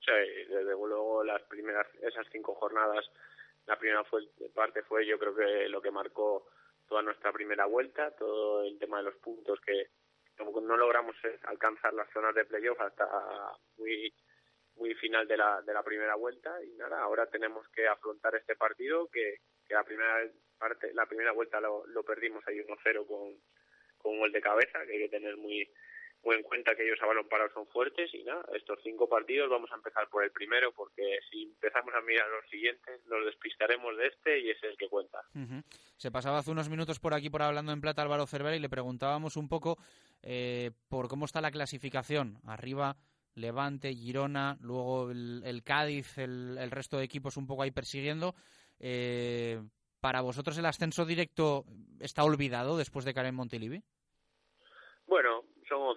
Sí, 0.05 0.13
desde 0.49 0.73
luego 0.73 1.25
las 1.25 1.43
primeras, 1.45 1.87
esas 2.03 2.27
cinco 2.31 2.55
jornadas 2.55 3.07
la 3.67 3.79
primera 3.79 4.05
fue, 4.05 4.23
parte 4.55 4.83
fue 4.83 5.07
yo 5.07 5.19
creo 5.19 5.35
que 5.35 5.69
lo 5.69 5.81
que 5.81 5.91
marcó 5.91 6.47
toda 6.89 7.03
nuestra 7.03 7.33
primera 7.33 7.67
vuelta, 7.67 8.15
todo 8.17 8.65
el 8.65 8.79
tema 8.79 8.99
de 8.99 9.05
los 9.05 9.17
puntos 9.17 9.59
que 9.61 9.89
no 10.39 10.77
logramos 10.77 11.17
eh, 11.25 11.39
alcanzar 11.45 11.95
las 11.95 12.11
zonas 12.13 12.35
de 12.35 12.45
playoff 12.45 12.81
hasta 12.81 13.07
muy 13.77 14.13
muy 14.77 14.95
final 14.95 15.27
de 15.29 15.37
la, 15.37 15.63
de 15.63 15.73
la 15.73 15.83
primera 15.83 16.15
vuelta. 16.17 16.53
Y 16.65 16.75
nada, 16.77 17.01
ahora 17.01 17.27
tenemos 17.27 17.67
que 17.69 17.87
afrontar 17.87 18.35
este 18.35 18.57
partido 18.57 19.09
que, 19.09 19.37
que 19.67 19.75
la 19.75 19.85
primera 19.85 20.29
parte, 20.59 20.93
la 20.95 21.07
primera 21.07 21.33
vuelta 21.33 21.61
lo, 21.61 21.87
lo 21.87 22.03
perdimos 22.03 22.43
ahí 22.47 22.59
1-0 22.59 23.07
con, 23.07 23.41
con 23.99 24.13
un 24.13 24.19
gol 24.21 24.33
de 24.33 24.41
cabeza, 24.41 24.85
que 24.85 24.93
hay 24.93 24.99
que 25.05 25.09
tener 25.09 25.37
muy 25.37 25.69
muy 26.25 26.37
en 26.37 26.43
cuenta 26.43 26.75
que 26.75 26.85
ellos 26.85 26.99
a 27.03 27.07
balón 27.07 27.29
parado 27.29 27.51
son 27.53 27.67
fuertes 27.69 28.13
y 28.15 28.25
nada, 28.25 28.45
estos 28.55 28.79
cinco 28.83 29.09
partidos 29.09 29.51
vamos 29.51 29.71
a 29.73 29.77
empezar 29.77 30.09
por 30.09 30.25
el 30.25 30.31
primero 30.31 30.73
porque 30.73 31.19
si 31.31 31.45
empezamos 31.45 31.95
a 31.95 32.01
mirar 32.01 32.29
los 32.29 32.49
siguientes 32.51 33.01
nos 33.07 33.25
despistaremos 33.27 33.97
de 33.97 34.07
este 34.07 34.41
y 34.41 34.51
ese 34.51 34.67
es 34.67 34.73
el 34.73 34.77
que 34.77 34.89
cuenta. 34.89 35.21
Se 35.97 36.11
pasaba 36.11 36.39
hace 36.39 36.51
unos 36.51 36.69
minutos 36.69 36.99
por 36.99 37.15
aquí 37.15 37.31
por 37.31 37.43
hablando 37.43 37.73
en 37.73 37.81
plata 37.81 38.03
Álvaro 38.03 38.27
Cervera 38.27 38.57
y 38.57 38.61
le 38.61 38.69
preguntábamos 38.69 39.37
un 39.37 39.49
poco 39.49 39.79
eh, 40.23 40.71
por 40.89 41.09
cómo 41.09 41.27
está 41.27 41.41
la 41.41 41.51
clasificación. 41.51 42.39
Arriba 42.47 42.97
Levante, 43.35 43.93
Girona, 43.95 44.57
luego 44.61 45.11
el, 45.11 45.63
Cádiz, 45.65 46.19
el, 46.19 46.71
resto 46.71 46.99
de 46.99 47.05
equipos 47.05 47.37
un 47.37 47.47
poco 47.47 47.63
ahí 47.63 47.71
persiguiendo. 47.71 48.35
Eh, 48.79 49.61
¿Para 50.01 50.21
vosotros 50.21 50.57
el 50.59 50.67
ascenso 50.67 51.05
directo 51.05 51.65
está 51.99 52.25
olvidado 52.25 52.77
después 52.77 53.05
de 53.05 53.15
caer 53.15 53.29
en 53.29 53.35
Montilivi? 53.35 53.83
Bueno, 55.07 55.45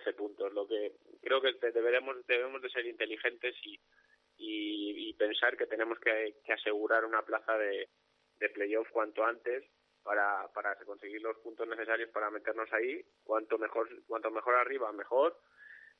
son 0.07 0.13
11 0.13 0.13
puntos. 0.13 0.53
Lo 0.53 0.67
que 0.67 0.93
creo 1.21 1.41
que 1.41 1.53
deberemos, 1.71 2.25
debemos 2.27 2.61
de 2.61 2.69
ser 2.69 2.85
inteligentes 2.85 3.55
y, 3.63 3.79
y, 4.37 5.13
pensar 5.13 5.57
que 5.57 5.65
tenemos 5.65 5.99
que, 5.99 6.35
asegurar 6.53 7.05
una 7.05 7.23
plaza 7.23 7.57
de, 7.57 7.89
de 8.39 8.49
playoff 8.49 8.89
cuanto 8.91 9.25
antes 9.25 9.65
para, 10.03 10.47
para 10.53 10.75
conseguir 10.85 11.21
los 11.21 11.37
puntos 11.37 11.67
necesarios 11.67 12.09
para 12.11 12.29
meternos 12.29 12.71
ahí. 12.71 13.03
Cuanto 13.23 13.57
mejor, 13.57 13.89
cuanto 14.05 14.31
mejor 14.31 14.55
arriba, 14.55 14.91
mejor 14.91 15.37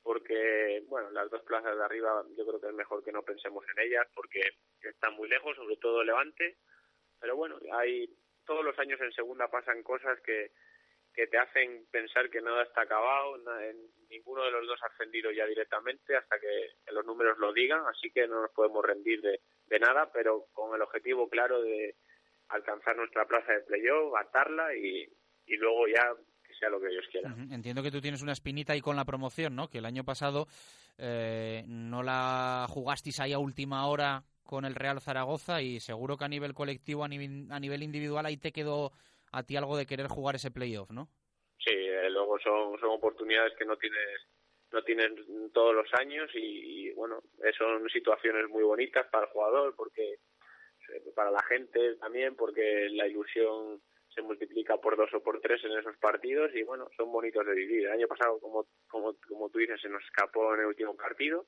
porque, 0.04 0.84
bueno, 0.88 1.10
las 1.12 1.30
dos 1.30 1.42
plazas 1.42 1.76
de 1.76 1.84
arriba 1.84 2.24
yo 2.38 2.48
creo 2.48 2.62
que 2.62 2.68
es 2.68 2.74
mejor 2.74 3.04
que 3.04 3.12
no 3.12 3.24
pensemos 3.24 3.66
en 3.76 3.84
ellas 3.84 4.08
porque 4.16 4.42
están 4.82 5.14
muy 5.16 5.28
lejos, 5.28 5.54
sobre 5.58 5.76
todo 5.76 6.02
Levante, 6.02 6.60
pero 7.20 7.36
bueno, 7.36 7.60
hay 7.74 8.10
todos 8.46 8.64
los 8.64 8.80
años 8.80 9.02
en 9.02 9.12
segunda 9.12 9.50
pasan 9.50 9.84
cosas 9.84 10.18
que, 10.22 10.52
que 11.18 11.26
te 11.26 11.40
hacen 11.40 11.88
pensar 11.90 12.30
que 12.30 12.42
nada 12.42 12.62
está 12.62 12.82
acabado, 12.82 13.38
ninguno 14.08 14.44
de 14.46 14.52
los 14.52 14.68
dos 14.68 14.80
ha 14.84 14.86
ascendido 14.86 15.32
ya 15.32 15.48
directamente 15.48 16.16
hasta 16.16 16.40
que 16.40 16.92
los 16.94 17.04
números 17.08 17.40
lo 17.40 17.52
digan, 17.52 17.82
así 17.88 18.12
que 18.12 18.28
no 18.28 18.44
nos 18.44 18.52
podemos 18.52 18.86
rendir 18.86 19.20
de, 19.22 19.80
nada, 19.80 20.12
pero 20.14 20.46
con 20.54 20.76
el 20.76 20.82
objetivo 20.84 21.28
claro 21.28 21.60
de 21.64 21.96
alcanzar 22.50 22.96
nuestra 22.96 23.26
plaza 23.26 23.52
de 23.52 23.62
playoff, 23.62 24.14
atarla 24.16 24.76
y, 24.76 25.10
y 25.48 25.56
luego 25.58 25.88
ya 25.88 26.14
sea 26.60 26.70
lo 26.70 26.80
que 26.80 26.88
ellos 26.88 27.06
quieran. 27.12 27.52
Entiendo 27.52 27.82
que 27.82 27.92
tú 27.92 28.00
tienes 28.00 28.22
una 28.22 28.34
espinita 28.34 28.74
ahí 28.74 28.82
con 28.82 28.96
la 28.96 29.06
promoción, 29.06 29.56
¿no? 29.56 29.70
Que 29.70 29.80
el 29.80 29.86
año 29.86 30.04
pasado 30.04 30.48
eh, 31.00 31.64
no 31.68 32.04
la 32.04 32.68
jugasteis 32.70 33.20
ahí 33.20 33.34
a 33.34 33.40
última 33.40 33.88
hora 33.88 34.24
con 34.44 34.66
el 34.66 34.76
Real 34.76 35.02
Zaragoza 35.02 35.64
y 35.64 35.80
seguro 35.80 36.16
que 36.16 36.26
a 36.26 36.30
nivel 36.30 36.54
colectivo, 36.54 37.04
a 37.04 37.08
nivel, 37.08 37.48
a 37.50 37.60
nivel 37.60 37.82
individual, 37.82 38.26
ahí 38.26 38.38
te 38.38 38.52
quedó 38.52 38.92
a 39.32 39.44
ti 39.44 39.56
algo 39.56 39.78
de 39.78 39.86
querer 39.86 40.08
jugar 40.08 40.36
ese 40.36 40.52
playoff, 40.52 40.92
¿no? 40.92 41.10
Sí, 41.58 41.74
eh, 41.74 42.10
luego 42.10 42.40
son, 42.40 42.80
son 42.80 42.92
oportunidades 42.92 43.54
que 43.58 43.66
no 43.66 43.78
tienes 43.78 44.28
no 44.72 44.84
tienes 44.84 45.12
todos 45.54 45.74
los 45.74 45.94
años 45.94 46.30
y, 46.34 46.92
bueno, 46.92 47.22
son 47.58 47.88
situaciones 47.90 48.50
muy 48.50 48.64
bonitas 48.64 49.08
para 49.08 49.26
el 49.26 49.32
jugador 49.32 49.74
porque 49.76 50.14
eh, 50.14 51.12
para 51.16 51.32
la 51.32 51.42
gente 51.44 51.96
también 51.96 52.36
porque 52.36 52.90
la 52.92 53.08
ilusión 53.08 53.82
se 54.14 54.22
multiplica 54.22 54.78
por 54.78 54.98
dos 54.98 55.14
o 55.14 55.22
por 55.22 55.40
tres 55.42 55.64
en 55.64 55.78
esos 55.78 55.96
partidos 55.98 56.52
y 56.54 56.64
bueno, 56.64 56.90
son 56.98 57.12
bonitos 57.12 57.46
de 57.46 57.54
vivir. 57.54 57.86
El 57.86 57.94
año 57.94 58.08
pasado, 58.08 58.40
como, 58.40 58.66
como, 58.88 59.16
como 59.28 59.50
tú 59.50 59.60
dices, 59.60 59.80
se 59.80 59.90
nos 59.90 60.04
escapó 60.04 60.54
en 60.56 60.62
el 60.62 60.66
último 60.68 60.96
partido. 60.96 61.46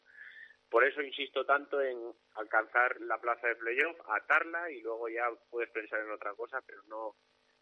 Por 0.69 0.85
eso 0.85 1.01
insisto 1.01 1.45
tanto 1.45 1.81
en 1.81 1.97
alcanzar 2.35 3.01
la 3.01 3.19
plaza 3.19 3.47
de 3.47 3.55
playoff, 3.55 3.97
atarla 4.07 4.71
y 4.71 4.81
luego 4.81 5.09
ya 5.09 5.23
puedes 5.49 5.71
pensar 5.71 5.99
en 6.01 6.11
otra 6.11 6.35
cosa, 6.35 6.61
pero 6.65 6.83
no 6.87 7.15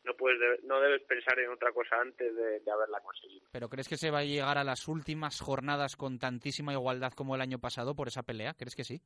no 0.07 0.15
puedes 0.15 0.63
no 0.63 0.79
debes 0.81 1.03
pensar 1.03 1.37
en 1.39 1.51
otra 1.51 1.71
cosa 1.71 2.01
antes 2.01 2.35
de, 2.35 2.59
de 2.61 2.71
haberla 2.71 2.99
conseguido. 3.01 3.47
¿Pero 3.51 3.69
crees 3.69 3.87
que 3.87 3.97
se 3.97 4.09
va 4.09 4.19
a 4.19 4.23
llegar 4.23 4.57
a 4.57 4.63
las 4.63 4.87
últimas 4.87 5.39
jornadas 5.39 5.95
con 5.95 6.17
tantísima 6.17 6.73
igualdad 6.73 7.13
como 7.13 7.35
el 7.35 7.41
año 7.41 7.59
pasado 7.59 7.95
por 7.95 8.07
esa 8.07 8.23
pelea? 8.23 8.55
¿Crees 8.55 8.75
que 8.75 8.83
sí? 8.83 9.01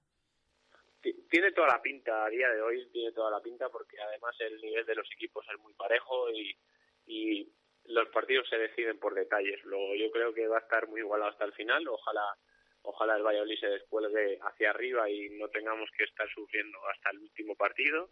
tiene 1.29 1.51
toda 1.53 1.69
la 1.69 1.81
pinta 1.81 2.25
a 2.25 2.29
día 2.29 2.49
de 2.49 2.61
hoy, 2.61 2.87
tiene 2.91 3.11
toda 3.13 3.31
la 3.31 3.41
pinta 3.41 3.69
porque 3.69 3.99
además 3.99 4.35
el 4.39 4.61
nivel 4.61 4.85
de 4.85 4.95
los 4.95 5.07
equipos 5.13 5.45
es 5.51 5.59
muy 5.59 5.73
parejo 5.73 6.29
y, 6.29 6.55
y 7.07 7.49
los 7.85 8.07
partidos 8.09 8.47
se 8.49 8.57
deciden 8.57 8.99
por 8.99 9.15
detalles. 9.15 9.63
Luego 9.63 9.95
yo 9.95 10.11
creo 10.11 10.33
que 10.33 10.47
va 10.47 10.57
a 10.57 10.61
estar 10.61 10.87
muy 10.87 10.99
igualado 10.99 11.31
hasta 11.31 11.45
el 11.45 11.53
final. 11.53 11.87
Ojalá 11.87 12.37
ojalá 12.83 13.15
el 13.15 13.23
Valladolid 13.23 13.59
se 13.59 13.67
descuelgue 13.67 14.39
hacia 14.41 14.71
arriba 14.71 15.09
y 15.09 15.29
no 15.37 15.47
tengamos 15.49 15.89
que 15.97 16.03
estar 16.03 16.27
sufriendo 16.29 16.77
hasta 16.87 17.11
el 17.11 17.19
último 17.19 17.55
partido. 17.55 18.09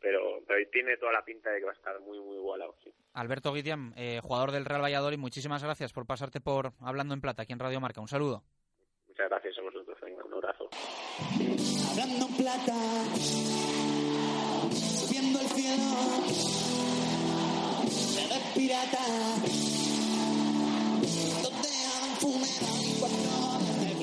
Pero, 0.00 0.40
pero 0.46 0.68
tiene 0.70 0.96
toda 0.96 1.12
la 1.12 1.24
pinta 1.24 1.50
de 1.50 1.60
que 1.60 1.64
va 1.66 1.72
a 1.72 1.74
estar 1.74 1.98
muy, 2.00 2.18
muy 2.20 2.36
igualado. 2.36 2.74
Alberto 3.14 3.52
Guidiam, 3.52 3.92
eh, 3.96 4.20
jugador 4.22 4.50
del 4.50 4.64
Real 4.64 4.82
Valladolid, 4.82 5.18
muchísimas 5.18 5.62
gracias 5.62 5.92
por 5.92 6.06
pasarte 6.06 6.40
por 6.40 6.72
Hablando 6.80 7.14
en 7.14 7.20
Plata 7.20 7.42
aquí 7.42 7.52
en 7.52 7.58
Radio 7.58 7.80
Marca. 7.80 8.00
Un 8.00 8.08
saludo. 8.08 8.42
Muchas 9.08 9.28
gracias 9.28 9.58
a 9.58 9.62
vosotros. 9.62 9.96
un 10.02 10.34
abrazo. 10.34 10.68
Hablando 11.90 12.26
plata, 12.36 12.74
subiendo 14.72 15.40
el 15.40 15.46
cielo, 15.46 15.84
pirata, 18.54 19.64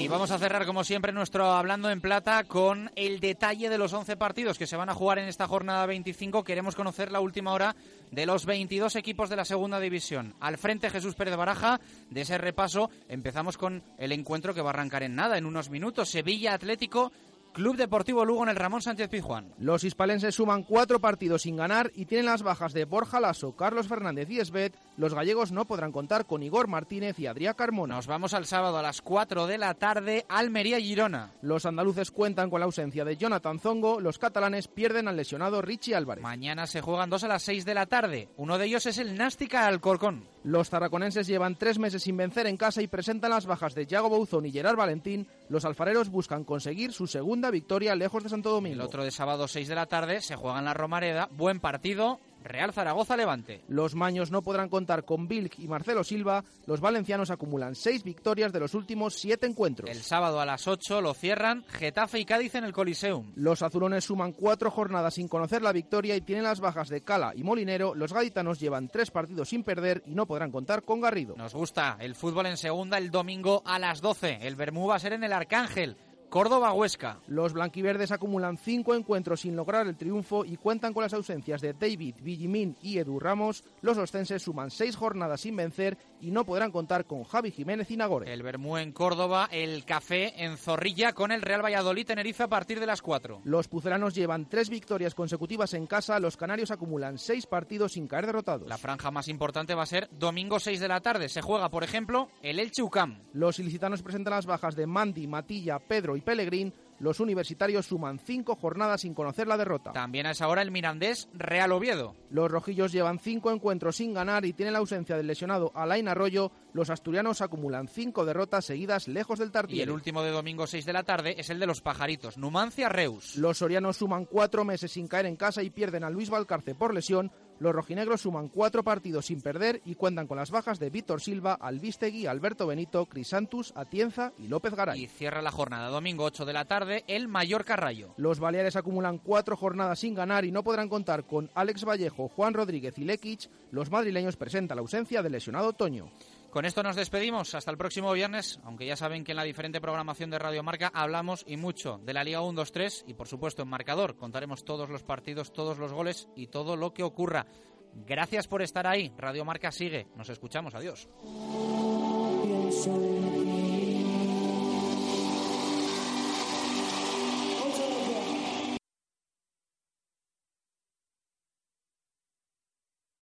y 0.02 0.08
vamos 0.08 0.32
a 0.32 0.40
cerrar, 0.40 0.66
como 0.66 0.84
siempre, 0.84 1.12
nuestro 1.12 1.52
Hablando 1.52 1.92
en 1.92 2.02
Plata 2.02 2.44
con 2.46 2.90
el 2.96 3.20
detalle 3.20 3.70
de 3.70 3.78
los 3.78 3.94
11 3.94 4.18
partidos 4.18 4.58
que 4.58 4.66
se 4.66 4.76
van 4.76 4.90
a 4.90 4.96
jugar 4.96 5.20
en 5.20 5.28
esta 5.28 5.48
jornada 5.48 5.86
25. 5.86 6.44
Queremos 6.44 6.76
conocer 6.76 7.12
la 7.12 7.20
última 7.20 7.54
hora 7.54 7.76
de 8.10 8.26
los 8.26 8.48
22 8.48 8.96
equipos 8.96 9.30
de 9.30 9.36
la 9.36 9.46
segunda 9.46 9.80
división. 9.80 10.34
Al 10.40 10.58
frente, 10.58 10.90
Jesús 10.90 11.14
Pérez 11.14 11.36
Baraja. 11.36 11.80
De 12.10 12.22
ese 12.22 12.40
repaso, 12.40 12.90
empezamos 13.10 13.60
con 13.60 13.84
el 14.00 14.12
encuentro 14.12 14.56
que 14.56 14.62
va 14.62 14.72
a 14.72 14.74
arrancar 14.74 15.04
en 15.04 15.14
nada, 15.14 15.38
en 15.38 15.46
unos 15.46 15.70
minutos. 15.70 16.10
Sevilla 16.10 16.56
Atlético 16.56 17.12
Club 17.54 17.76
Deportivo 17.76 18.24
Lugo 18.24 18.44
en 18.44 18.50
el 18.50 18.56
Ramón 18.56 18.82
Sánchez 18.82 19.10
Pizjuán. 19.10 19.54
Los 19.60 19.84
hispalenses 19.84 20.36
suman 20.36 20.64
cuatro 20.64 21.02
partidos 21.02 21.42
sin 21.42 21.58
ganar 21.58 21.92
y 21.94 22.06
tienen 22.06 22.28
las 22.28 22.44
bajas 22.44 22.72
de 22.72 22.86
Borja 22.86 23.20
Lasso, 23.20 23.58
Carlos 23.58 23.88
Fernández 23.88 24.30
y 24.30 24.40
Esbet. 24.40 24.78
Los 24.96 25.14
gallegos 25.14 25.52
no 25.52 25.66
podrán 25.66 25.92
contar 25.92 26.26
con 26.26 26.44
Igor 26.44 26.68
Martínez 26.68 27.20
y 27.20 27.28
Adrián 27.28 27.56
Carmona. 27.56 27.96
Nos 27.96 28.08
vamos 28.08 28.34
al 28.34 28.46
sábado 28.46 28.78
a 28.78 28.82
las 28.82 29.02
4 29.02 29.48
de 29.48 29.58
la 29.58 29.74
tarde, 29.74 30.26
Almería-Girona. 30.30 31.34
Los 31.42 31.66
andaluces 31.66 32.12
cuentan 32.12 32.50
con 32.50 32.62
la 32.62 32.68
ausencia 32.68 33.04
de 33.04 33.18
Jonathan 33.18 33.60
Zongo. 33.60 34.00
Los 34.00 34.18
catalanes 34.18 34.70
pierden 34.70 35.10
al 35.10 35.18
lesionado 35.18 35.62
Richie 35.62 35.96
Álvarez. 35.96 36.24
Mañana 36.24 36.68
se 36.68 36.80
juegan 36.80 37.10
dos 37.10 37.26
a 37.26 37.28
las 37.28 37.44
6 37.44 37.66
de 37.66 37.74
la 37.74 37.86
tarde. 37.86 38.30
Uno 38.38 38.58
de 38.58 38.68
ellos 38.68 38.86
es 38.86 38.98
el 38.98 39.18
Nástica 39.18 39.68
Alcorcón. 39.68 40.30
Los 40.44 40.72
tarraconenses 40.72 41.28
llevan 41.28 41.56
tres 41.56 41.78
meses 41.78 42.02
sin 42.02 42.18
vencer 42.18 42.48
en 42.48 42.58
casa 42.58 42.82
y 42.82 42.88
presentan 42.88 43.30
las 43.30 43.46
bajas 43.46 43.76
de 43.76 43.86
Yago 43.86 44.10
Bouzón 44.10 44.48
y 44.48 44.52
Gerard 44.52 44.76
Valentín. 44.76 45.28
Los 45.50 45.66
alfareros 45.66 46.10
buscan 46.10 46.44
conseguir 46.44 46.94
su 46.94 47.06
segunda 47.06 47.52
victoria 47.52 47.96
lejos 47.96 48.24
de 48.24 48.30
Santo 48.30 48.50
Domingo. 48.50 48.76
El 48.76 48.82
otro 48.82 49.04
de 49.04 49.12
sábado 49.12 49.48
6 49.48 49.68
de 49.68 49.76
la 49.76 49.86
tarde 49.86 50.20
se 50.22 50.36
juega 50.36 50.58
en 50.58 50.66
la 50.66 50.74
Romareda. 50.74 51.30
Buen 51.32 51.60
partido. 51.60 52.20
Real 52.44 52.74
Zaragoza 52.74 53.18
Levante. 53.18 53.64
Los 53.68 53.96
maños 53.96 54.32
no 54.32 54.42
podrán 54.42 54.70
contar 54.70 55.06
con 55.06 55.28
Vilk 55.28 55.60
y 55.60 55.68
Marcelo 55.68 56.04
Silva. 56.04 56.44
Los 56.66 56.82
valencianos 56.82 57.32
acumulan 57.32 57.76
seis 57.76 58.04
victorias 58.04 58.52
de 58.52 58.60
los 58.60 58.74
últimos 58.74 59.16
siete 59.16 59.48
encuentros. 59.48 59.90
El 59.90 60.02
sábado 60.02 60.40
a 60.40 60.46
las 60.46 60.68
8 60.68 61.02
lo 61.02 61.14
cierran 61.14 61.64
Getafe 61.70 62.20
y 62.20 62.26
Cádiz 62.26 62.56
en 62.56 62.64
el 62.64 62.74
Coliseum. 62.74 63.32
Los 63.36 63.62
azulones 63.62 64.06
suman 64.06 64.34
cuatro 64.34 64.72
jornadas 64.72 65.16
sin 65.16 65.28
conocer 65.28 65.62
la 65.62 65.72
victoria 65.72 66.16
y 66.16 66.22
tienen 66.22 66.44
las 66.44 66.60
bajas 66.60 66.90
de 66.90 67.02
Cala 67.02 67.34
y 67.36 67.44
Molinero. 67.44 67.96
Los 67.96 68.14
gaditanos 68.14 68.60
llevan 68.60 68.90
tres 68.90 69.12
partidos 69.12 69.50
sin 69.50 69.64
perder 69.64 70.04
y 70.06 70.16
no 70.16 70.26
podrán 70.26 70.52
contar 70.52 70.84
con 70.84 71.02
Garrido. 71.02 71.36
Nos 71.38 71.54
gusta 71.54 71.98
el 72.00 72.16
fútbol 72.16 72.48
en 72.48 72.58
segunda 72.58 72.98
el 72.98 73.12
domingo 73.12 73.62
a 73.66 73.80
las 73.80 74.02
12. 74.02 74.40
El 74.42 74.56
Bermú 74.56 74.88
va 74.88 74.96
a 74.96 75.00
ser 75.00 75.14
en 75.14 75.24
el 75.24 75.34
Arcángel. 75.34 75.98
Córdoba-Huesca. 76.32 77.20
Los 77.28 77.52
blanquiverdes 77.52 78.14
acumulan 78.14 78.58
cinco 78.58 78.96
encuentros 78.96 79.42
sin 79.42 79.58
lograr 79.58 79.86
el 79.86 79.98
triunfo 79.98 80.46
y 80.46 80.56
cuentan 80.56 80.94
con 80.94 81.04
las 81.04 81.14
ausencias 81.14 81.60
de 81.60 81.74
David, 81.74 82.16
Villimín 82.22 82.78
y 82.82 83.00
Edu 83.00 83.20
Ramos. 83.20 83.66
Los 83.82 83.98
ostenses 83.98 84.42
suman 84.42 84.72
seis 84.72 84.96
jornadas 84.96 85.42
sin 85.42 85.58
vencer 85.58 85.98
y 86.22 86.32
no 86.32 86.46
podrán 86.46 86.72
contar 86.72 87.04
con 87.04 87.26
Javi 87.26 87.52
Jiménez 87.52 87.92
y 87.92 87.98
Nagore. 87.98 88.32
El 88.32 88.44
Bermú 88.44 88.78
en 88.78 88.94
Córdoba, 88.94 89.50
el 89.52 89.84
Café 89.84 90.46
en 90.46 90.56
Zorrilla 90.56 91.12
con 91.12 91.34
el 91.34 91.42
Real 91.42 91.66
Valladolid 91.66 92.06
Tenerife 92.06 92.44
a 92.44 92.48
partir 92.48 92.80
de 92.80 92.86
las 92.86 93.02
cuatro. 93.02 93.42
Los 93.44 93.68
pucelanos 93.68 94.16
llevan 94.16 94.48
tres 94.48 94.70
victorias 94.70 95.14
consecutivas 95.14 95.74
en 95.74 95.86
casa. 95.86 96.18
Los 96.22 96.38
canarios 96.38 96.72
acumulan 96.72 97.18
seis 97.18 97.46
partidos 97.46 97.92
sin 97.92 98.08
caer 98.08 98.26
derrotados. 98.26 98.70
La 98.70 98.78
franja 98.78 99.12
más 99.12 99.28
importante 99.28 99.76
va 99.76 99.84
a 99.84 99.86
ser 99.86 100.08
domingo 100.12 100.62
6 100.62 100.80
de 100.80 100.88
la 100.88 101.02
tarde. 101.02 101.28
Se 101.28 101.42
juega, 101.42 101.68
por 101.68 101.84
ejemplo, 101.84 102.30
el 102.42 102.58
Elche 102.58 102.84
UCAM. 102.84 103.22
Los 103.34 103.60
ilicitanos 103.60 104.02
presentan 104.02 104.36
las 104.36 104.46
bajas 104.46 104.78
de 104.78 104.88
Mandi, 104.88 105.28
Matilla, 105.28 105.80
Pedro 105.80 106.16
y 106.16 106.21
Pellegrín, 106.22 106.74
los 107.02 107.20
universitarios 107.20 107.88
suman 107.88 108.20
cinco 108.20 108.56
jornadas 108.56 109.02
sin 109.02 109.16
conocer 109.16 109.48
la 109.48 109.58
derrota. 109.58 109.92
También 109.92 110.28
es 110.28 110.40
ahora 110.40 110.62
el 110.62 110.70
Mirandés 110.70 111.30
Real 111.34 111.72
Oviedo. 111.72 112.16
Los 112.30 112.52
rojillos 112.52 112.92
llevan 112.92 113.18
cinco 113.18 113.50
encuentros 113.52 113.96
sin 113.96 114.14
ganar 114.14 114.46
y 114.46 114.54
tienen 114.54 114.74
la 114.74 114.80
ausencia 114.80 115.18
del 115.18 115.26
lesionado 115.26 115.72
Alain 115.74 116.08
Arroyo. 116.08 116.52
Los 116.74 116.92
asturianos 116.92 117.42
acumulan 117.42 117.88
cinco 117.88 118.24
derrotas 118.24 118.66
seguidas 118.66 119.08
lejos 119.08 119.40
del 119.40 119.52
Tartiere. 119.52 119.80
Y 119.80 119.82
el 119.82 119.90
último 119.90 120.22
de 120.22 120.30
domingo 120.30 120.68
6 120.68 120.86
de 120.86 120.94
la 120.94 121.02
tarde 121.02 121.36
es 121.40 121.50
el 121.50 121.60
de 121.60 121.66
los 121.66 121.82
pajaritos, 121.82 122.38
Numancia 122.38 122.88
Reus. 122.88 123.36
Los 123.36 123.58
sorianos 123.58 123.98
suman 123.98 124.26
cuatro 124.26 124.64
meses 124.64 124.92
sin 124.92 125.08
caer 125.08 125.26
en 125.26 125.38
casa 125.38 125.64
y 125.64 125.72
pierden 125.72 126.04
a 126.04 126.10
Luis 126.12 126.30
Valcarce 126.30 126.76
por 126.76 126.94
lesión. 126.94 127.32
Los 127.62 127.76
rojinegros 127.76 128.22
suman 128.22 128.48
cuatro 128.48 128.82
partidos 128.82 129.28
sin 129.28 129.40
perder 129.40 129.84
y 129.86 129.94
cuentan 129.94 130.26
con 130.26 130.38
las 130.38 130.50
bajas 130.50 130.80
de 130.80 130.90
Víctor 130.90 131.22
Silva, 131.22 131.54
Albistegui, 131.54 132.26
Alberto 132.26 132.66
Benito, 132.66 133.06
Crisantus, 133.06 133.72
Atienza 133.76 134.34
y 134.40 134.48
López 134.48 134.74
Garay. 134.74 135.04
Y 135.04 135.06
cierra 135.06 135.44
la 135.44 135.52
jornada 135.52 135.90
domingo 135.90 136.24
8 136.24 136.46
de 136.46 136.54
la 136.54 136.66
tarde 136.66 137.04
el 137.06 137.28
Mallorca 137.28 137.76
Rayo. 137.76 138.16
Los 138.18 138.40
Baleares 138.40 138.78
acumulan 138.78 139.20
cuatro 139.20 139.56
jornadas 139.56 140.00
sin 140.00 140.16
ganar 140.16 140.44
y 140.44 140.52
no 140.52 140.64
podrán 140.64 140.90
contar 140.90 141.28
con 141.28 141.52
Alex 141.54 141.86
Vallejo, 141.86 142.30
Juan 142.30 142.56
Rodríguez 142.56 142.98
y 142.98 143.04
Lekic. 143.04 143.48
Los 143.70 143.92
madrileños 143.92 144.38
presentan 144.38 144.78
la 144.78 144.82
ausencia 144.82 145.22
del 145.22 145.34
lesionado 145.34 145.74
Toño. 145.74 146.10
Con 146.52 146.66
esto 146.66 146.84
nos 146.84 146.98
despedimos. 146.98 147.56
Hasta 147.56 147.72
el 147.72 147.78
próximo 147.78 148.12
viernes, 148.12 148.60
aunque 148.66 148.86
ya 148.86 148.98
saben 148.98 149.24
que 149.24 149.32
en 149.32 149.38
la 149.38 149.44
diferente 149.44 149.80
programación 149.80 150.30
de 150.30 150.38
Radio 150.38 150.64
Marca 150.64 150.92
hablamos 150.94 151.46
y 151.48 151.56
mucho 151.56 152.02
de 152.04 152.14
la 152.14 152.26
Liga 152.26 152.42
1-2-3 152.42 153.06
y 153.08 153.14
por 153.14 153.30
supuesto 153.30 153.62
en 153.64 153.70
marcador 153.70 154.18
contaremos 154.18 154.66
todos 154.66 154.90
los 154.90 155.02
partidos, 155.02 155.54
todos 155.54 155.78
los 155.78 155.94
goles 155.94 156.28
y 156.36 156.48
todo 156.48 156.76
lo 156.76 156.94
que 156.94 157.04
ocurra. 157.04 157.48
Gracias 157.94 158.50
por 158.50 158.62
estar 158.62 158.86
ahí. 158.86 159.14
Radio 159.18 159.46
Marca 159.46 159.72
sigue. 159.72 160.08
Nos 160.16 160.30
escuchamos. 160.30 160.76
Adiós. 160.76 161.08